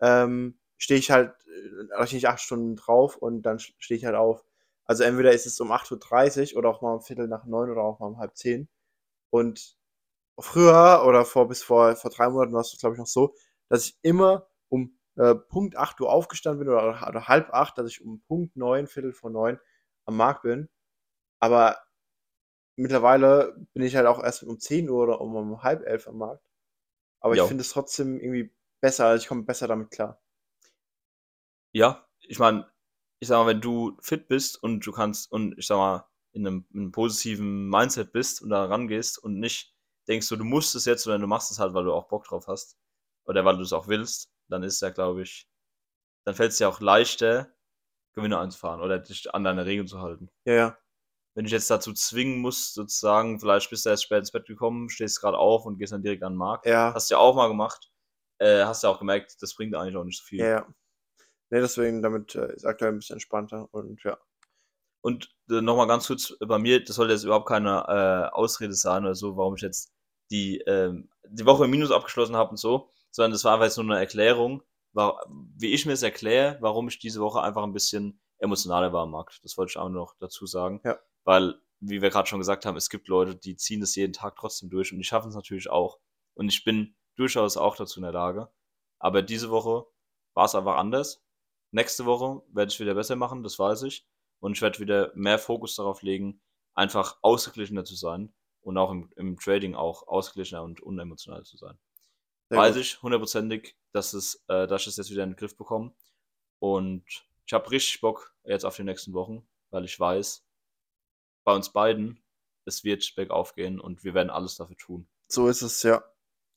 ähm, 0.00 0.58
stehe 0.78 0.98
ich 0.98 1.10
halt, 1.10 1.34
äh, 1.46 1.94
rechne 1.94 2.18
ich 2.18 2.28
acht 2.28 2.40
Stunden 2.40 2.76
drauf 2.76 3.16
und 3.16 3.42
dann 3.42 3.58
stehe 3.58 3.98
ich 3.98 4.04
halt 4.04 4.16
auf. 4.16 4.44
Also 4.86 5.04
entweder 5.04 5.32
ist 5.32 5.46
es 5.46 5.60
um 5.60 5.72
8.30 5.72 6.52
Uhr 6.52 6.58
oder 6.58 6.70
auch 6.70 6.82
mal 6.82 6.94
um 6.94 7.02
Viertel 7.02 7.28
nach 7.28 7.46
neun 7.46 7.70
oder 7.70 7.82
auch 7.82 8.00
mal 8.00 8.06
um 8.06 8.18
halb 8.18 8.36
zehn. 8.36 8.68
Und 9.30 9.76
früher 10.38 11.04
oder 11.06 11.24
vor 11.24 11.48
bis 11.48 11.62
vor, 11.62 11.96
vor 11.96 12.10
drei 12.10 12.28
Monaten 12.28 12.52
war 12.52 12.60
es, 12.60 12.76
glaube 12.78 12.94
ich, 12.96 13.00
noch 13.00 13.06
so, 13.06 13.34
dass 13.68 13.86
ich 13.86 13.98
immer 14.02 14.46
um 14.68 14.98
äh, 15.16 15.34
Punkt 15.34 15.76
8 15.76 16.00
Uhr 16.00 16.10
aufgestanden 16.10 16.66
bin 16.66 16.74
oder, 16.74 17.08
oder 17.08 17.28
halb 17.28 17.50
acht, 17.52 17.78
dass 17.78 17.88
ich 17.88 18.04
um 18.04 18.22
Punkt 18.22 18.56
neun, 18.56 18.86
Viertel 18.86 19.12
vor 19.12 19.30
neun 19.30 19.58
am 20.06 20.16
Markt 20.16 20.42
bin. 20.42 20.68
Aber 21.40 21.78
mittlerweile 22.76 23.56
bin 23.72 23.82
ich 23.82 23.96
halt 23.96 24.06
auch 24.06 24.22
erst 24.22 24.42
um 24.44 24.58
10 24.58 24.88
Uhr 24.90 25.02
oder 25.02 25.20
um, 25.20 25.34
um 25.36 25.62
halb 25.62 25.86
elf 25.86 26.08
am 26.08 26.18
Markt. 26.18 26.46
Aber 27.20 27.36
jo. 27.36 27.44
ich 27.44 27.48
finde 27.48 27.62
es 27.62 27.70
trotzdem 27.70 28.20
irgendwie 28.20 28.52
besser, 28.80 29.06
also 29.06 29.22
ich 29.22 29.28
komme 29.28 29.44
besser 29.44 29.68
damit 29.68 29.90
klar. 29.90 30.20
Ja, 31.74 32.06
ich 32.20 32.38
meine, 32.38 32.70
ich 33.20 33.28
sag 33.28 33.38
mal, 33.38 33.46
wenn 33.46 33.60
du 33.60 33.98
fit 34.00 34.28
bist 34.28 34.62
und 34.62 34.86
du 34.86 34.92
kannst 34.92 35.30
und 35.32 35.58
ich 35.58 35.66
sag 35.66 35.76
mal, 35.76 36.08
in 36.32 36.46
einem, 36.46 36.66
in 36.72 36.80
einem 36.80 36.92
positiven 36.92 37.68
Mindset 37.68 38.12
bist 38.12 38.42
und 38.42 38.50
da 38.50 38.64
rangehst 38.64 39.18
und 39.18 39.38
nicht 39.38 39.74
denkst 40.08 40.28
du, 40.28 40.36
du 40.36 40.44
musst 40.44 40.74
es 40.74 40.84
jetzt, 40.84 41.02
sondern 41.04 41.20
du 41.20 41.26
machst 41.26 41.50
es 41.50 41.58
halt, 41.58 41.74
weil 41.74 41.84
du 41.84 41.92
auch 41.92 42.08
Bock 42.08 42.24
drauf 42.24 42.46
hast 42.46 42.76
oder 43.26 43.44
weil 43.44 43.56
du 43.56 43.62
es 43.62 43.72
auch 43.72 43.88
willst, 43.88 44.30
dann 44.48 44.62
ist 44.62 44.80
ja, 44.82 44.90
glaube 44.90 45.22
ich, 45.22 45.48
dann 46.24 46.34
fällt 46.34 46.52
es 46.52 46.58
dir 46.58 46.68
auch 46.68 46.80
leichter, 46.80 47.52
Gewinne 48.14 48.38
einzufahren 48.38 48.80
oder 48.80 48.98
dich 48.98 49.34
an 49.34 49.44
deine 49.44 49.66
Regeln 49.66 49.88
zu 49.88 50.00
halten. 50.00 50.30
Ja, 50.44 50.54
ja. 50.54 50.78
Wenn 51.36 51.46
ich 51.46 51.52
jetzt 51.52 51.70
dazu 51.70 51.92
zwingen 51.92 52.38
muss, 52.38 52.72
sozusagen, 52.72 53.40
vielleicht 53.40 53.68
bist 53.70 53.84
du 53.84 53.90
erst 53.90 54.04
spät 54.04 54.20
ins 54.20 54.30
Bett 54.30 54.46
gekommen, 54.46 54.88
stehst 54.88 55.20
gerade 55.20 55.38
auf 55.38 55.66
und 55.66 55.78
gehst 55.78 55.92
dann 55.92 56.02
direkt 56.02 56.22
an 56.22 56.34
den 56.34 56.38
Markt. 56.38 56.66
Ja. 56.66 56.94
Hast 56.94 57.10
du 57.10 57.16
ja 57.16 57.18
auch 57.18 57.34
mal 57.34 57.48
gemacht. 57.48 57.90
Äh, 58.38 58.64
hast 58.64 58.84
ja 58.84 58.90
auch 58.90 59.00
gemerkt, 59.00 59.36
das 59.40 59.54
bringt 59.54 59.74
eigentlich 59.74 59.96
auch 59.96 60.04
nicht 60.04 60.18
so 60.18 60.24
viel. 60.24 60.38
Ja, 60.38 60.48
ja. 60.48 60.74
Nee, 61.54 61.60
deswegen 61.60 62.02
damit 62.02 62.34
äh, 62.34 62.52
ist 62.52 62.64
aktuell 62.64 62.90
ein 62.90 62.98
bisschen 62.98 63.14
entspannter 63.14 63.68
und 63.72 64.02
ja. 64.02 64.18
Und 65.02 65.32
äh, 65.48 65.60
nochmal 65.60 65.86
ganz 65.86 66.08
kurz 66.08 66.36
bei 66.44 66.58
mir, 66.58 66.82
das 66.82 66.96
soll 66.96 67.12
jetzt 67.12 67.22
überhaupt 67.22 67.46
keine 67.46 67.84
äh, 67.86 68.34
Ausrede 68.34 68.74
sein 68.74 69.04
oder 69.04 69.14
so, 69.14 69.36
warum 69.36 69.54
ich 69.54 69.62
jetzt 69.62 69.92
die, 70.32 70.58
ähm, 70.66 71.10
die 71.28 71.46
Woche 71.46 71.66
im 71.66 71.70
Minus 71.70 71.92
abgeschlossen 71.92 72.34
habe 72.34 72.50
und 72.50 72.56
so, 72.56 72.90
sondern 73.12 73.30
das 73.30 73.44
war 73.44 73.52
einfach 73.52 73.66
jetzt 73.66 73.76
nur 73.76 73.84
eine 73.84 74.00
Erklärung, 74.00 74.64
war, 74.94 75.24
wie 75.56 75.72
ich 75.72 75.86
mir 75.86 75.92
es 75.92 76.02
erkläre, 76.02 76.58
warum 76.60 76.88
ich 76.88 76.98
diese 76.98 77.20
Woche 77.20 77.40
einfach 77.40 77.62
ein 77.62 77.72
bisschen 77.72 78.20
emotionaler 78.38 78.92
war 78.92 79.04
am 79.04 79.12
Markt. 79.12 79.38
Das 79.44 79.56
wollte 79.56 79.70
ich 79.70 79.76
auch 79.76 79.90
noch 79.90 80.16
dazu 80.18 80.46
sagen. 80.46 80.80
Ja. 80.84 80.98
Weil, 81.22 81.54
wie 81.78 82.02
wir 82.02 82.10
gerade 82.10 82.26
schon 82.26 82.40
gesagt 82.40 82.66
haben, 82.66 82.76
es 82.76 82.90
gibt 82.90 83.06
Leute, 83.06 83.36
die 83.36 83.54
ziehen 83.54 83.78
das 83.78 83.94
jeden 83.94 84.12
Tag 84.12 84.34
trotzdem 84.34 84.70
durch 84.70 84.90
und 84.90 84.98
die 84.98 85.04
schaffen 85.04 85.28
es 85.28 85.36
natürlich 85.36 85.70
auch. 85.70 86.00
Und 86.34 86.48
ich 86.48 86.64
bin 86.64 86.96
durchaus 87.14 87.56
auch 87.56 87.76
dazu 87.76 88.00
in 88.00 88.02
der 88.02 88.12
Lage. 88.12 88.50
Aber 88.98 89.22
diese 89.22 89.50
Woche 89.50 89.86
war 90.34 90.46
es 90.46 90.56
einfach 90.56 90.78
anders. 90.78 91.23
Nächste 91.74 92.04
Woche 92.04 92.40
werde 92.52 92.70
ich 92.70 92.78
wieder 92.78 92.94
besser 92.94 93.16
machen, 93.16 93.42
das 93.42 93.58
weiß 93.58 93.82
ich. 93.82 94.06
Und 94.38 94.52
ich 94.52 94.62
werde 94.62 94.78
wieder 94.78 95.10
mehr 95.16 95.40
Fokus 95.40 95.74
darauf 95.74 96.02
legen, 96.02 96.40
einfach 96.72 97.18
ausgeglichener 97.20 97.84
zu 97.84 97.96
sein 97.96 98.32
und 98.60 98.78
auch 98.78 98.92
im, 98.92 99.10
im 99.16 99.36
Trading 99.40 99.74
auch 99.74 100.06
ausgeglichener 100.06 100.62
und 100.62 100.80
unemotional 100.80 101.42
zu 101.42 101.56
sein. 101.56 101.76
Sehr 102.48 102.58
Weiß 102.58 102.74
gut. 102.74 102.80
ich 102.80 103.02
hundertprozentig, 103.02 103.76
dass, 103.90 104.12
es, 104.12 104.44
äh, 104.46 104.68
dass 104.68 104.82
ich 104.82 104.86
es 104.86 104.98
jetzt 104.98 105.10
wieder 105.10 105.24
in 105.24 105.30
den 105.30 105.36
Griff 105.36 105.56
bekomme. 105.56 105.92
Und 106.60 107.02
ich 107.44 107.52
habe 107.52 107.68
richtig 107.72 108.00
Bock 108.00 108.32
jetzt 108.44 108.64
auf 108.64 108.76
die 108.76 108.84
nächsten 108.84 109.12
Wochen, 109.12 109.44
weil 109.70 109.84
ich 109.84 109.98
weiß, 109.98 110.46
bei 111.42 111.56
uns 111.56 111.70
beiden, 111.70 112.22
es 112.66 112.84
wird 112.84 113.16
bergauf 113.16 113.56
gehen 113.56 113.80
und 113.80 114.04
wir 114.04 114.14
werden 114.14 114.30
alles 114.30 114.54
dafür 114.54 114.76
tun. 114.76 115.08
So 115.26 115.48
ist 115.48 115.62
es, 115.62 115.82
ja. 115.82 116.04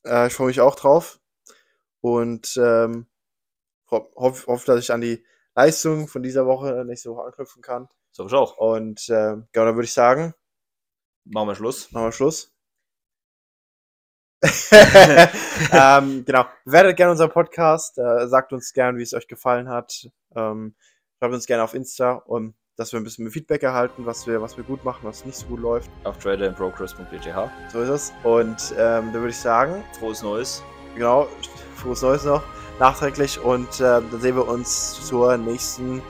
Äh, 0.04 0.28
ich 0.28 0.34
freue 0.34 0.46
mich 0.46 0.60
auch 0.60 0.76
drauf. 0.76 1.18
Und 2.00 2.56
ähm, 2.56 3.08
hoffe, 3.90 4.46
hoff, 4.46 4.64
dass 4.64 4.80
ich 4.80 4.92
an 4.92 5.00
die 5.00 5.24
Leistung 5.54 6.08
von 6.08 6.22
dieser 6.22 6.46
Woche 6.46 6.84
nächste 6.86 7.10
Woche 7.10 7.26
anknüpfen 7.26 7.62
kann. 7.62 7.88
So 8.12 8.26
ich 8.26 8.32
auch. 8.32 8.56
Und 8.56 9.08
äh, 9.08 9.36
genau, 9.52 9.66
dann 9.66 9.74
würde 9.74 9.84
ich 9.84 9.92
sagen, 9.92 10.34
machen 11.24 11.48
wir 11.48 11.54
Schluss. 11.54 11.90
Machen 11.92 12.06
wir 12.06 12.12
Schluss. 12.12 12.54
ähm, 15.72 16.24
genau. 16.24 16.46
Bewertet 16.64 16.96
gerne 16.96 17.12
unseren 17.12 17.30
Podcast. 17.30 17.98
Äh, 17.98 18.28
sagt 18.28 18.52
uns 18.52 18.72
gerne, 18.72 18.98
wie 18.98 19.02
es 19.02 19.14
euch 19.14 19.28
gefallen 19.28 19.68
hat. 19.68 20.08
Ähm, 20.34 20.74
schreibt 21.18 21.34
uns 21.34 21.46
gerne 21.46 21.64
auf 21.64 21.74
Insta, 21.74 22.12
um, 22.12 22.54
dass 22.76 22.92
wir 22.92 23.00
ein 23.00 23.04
bisschen 23.04 23.30
Feedback 23.30 23.62
erhalten, 23.62 24.06
was 24.06 24.26
wir, 24.26 24.40
was 24.40 24.56
wir 24.56 24.64
gut 24.64 24.84
machen, 24.84 25.00
was 25.02 25.24
nicht 25.24 25.36
so 25.36 25.46
gut 25.46 25.60
läuft. 25.60 25.90
Auf 26.04 26.18
traderandbrokers.bth. 26.18 27.50
So 27.72 27.82
ist 27.82 27.88
es. 27.88 28.12
Und 28.22 28.74
ähm, 28.78 29.12
dann 29.12 29.14
würde 29.14 29.30
ich 29.30 29.38
sagen: 29.38 29.84
Frohes 29.98 30.22
Neues. 30.22 30.62
Genau, 30.94 31.28
frohes 31.76 32.02
Neues 32.02 32.24
noch 32.24 32.57
nachträglich 32.78 33.40
und 33.40 33.80
äh, 33.80 34.00
dann 34.10 34.20
sehen 34.20 34.36
wir 34.36 34.46
uns 34.46 35.04
zur 35.06 35.36
nächsten 35.36 36.02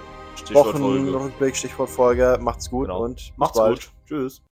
Wochenrückblick, 0.52 1.56
Stichwortfolge. 1.56 2.38
Macht's 2.40 2.70
gut 2.70 2.86
genau. 2.86 3.04
und 3.04 3.32
macht's 3.36 3.58
bald. 3.58 3.80
gut. 3.80 3.90
Tschüss. 4.06 4.42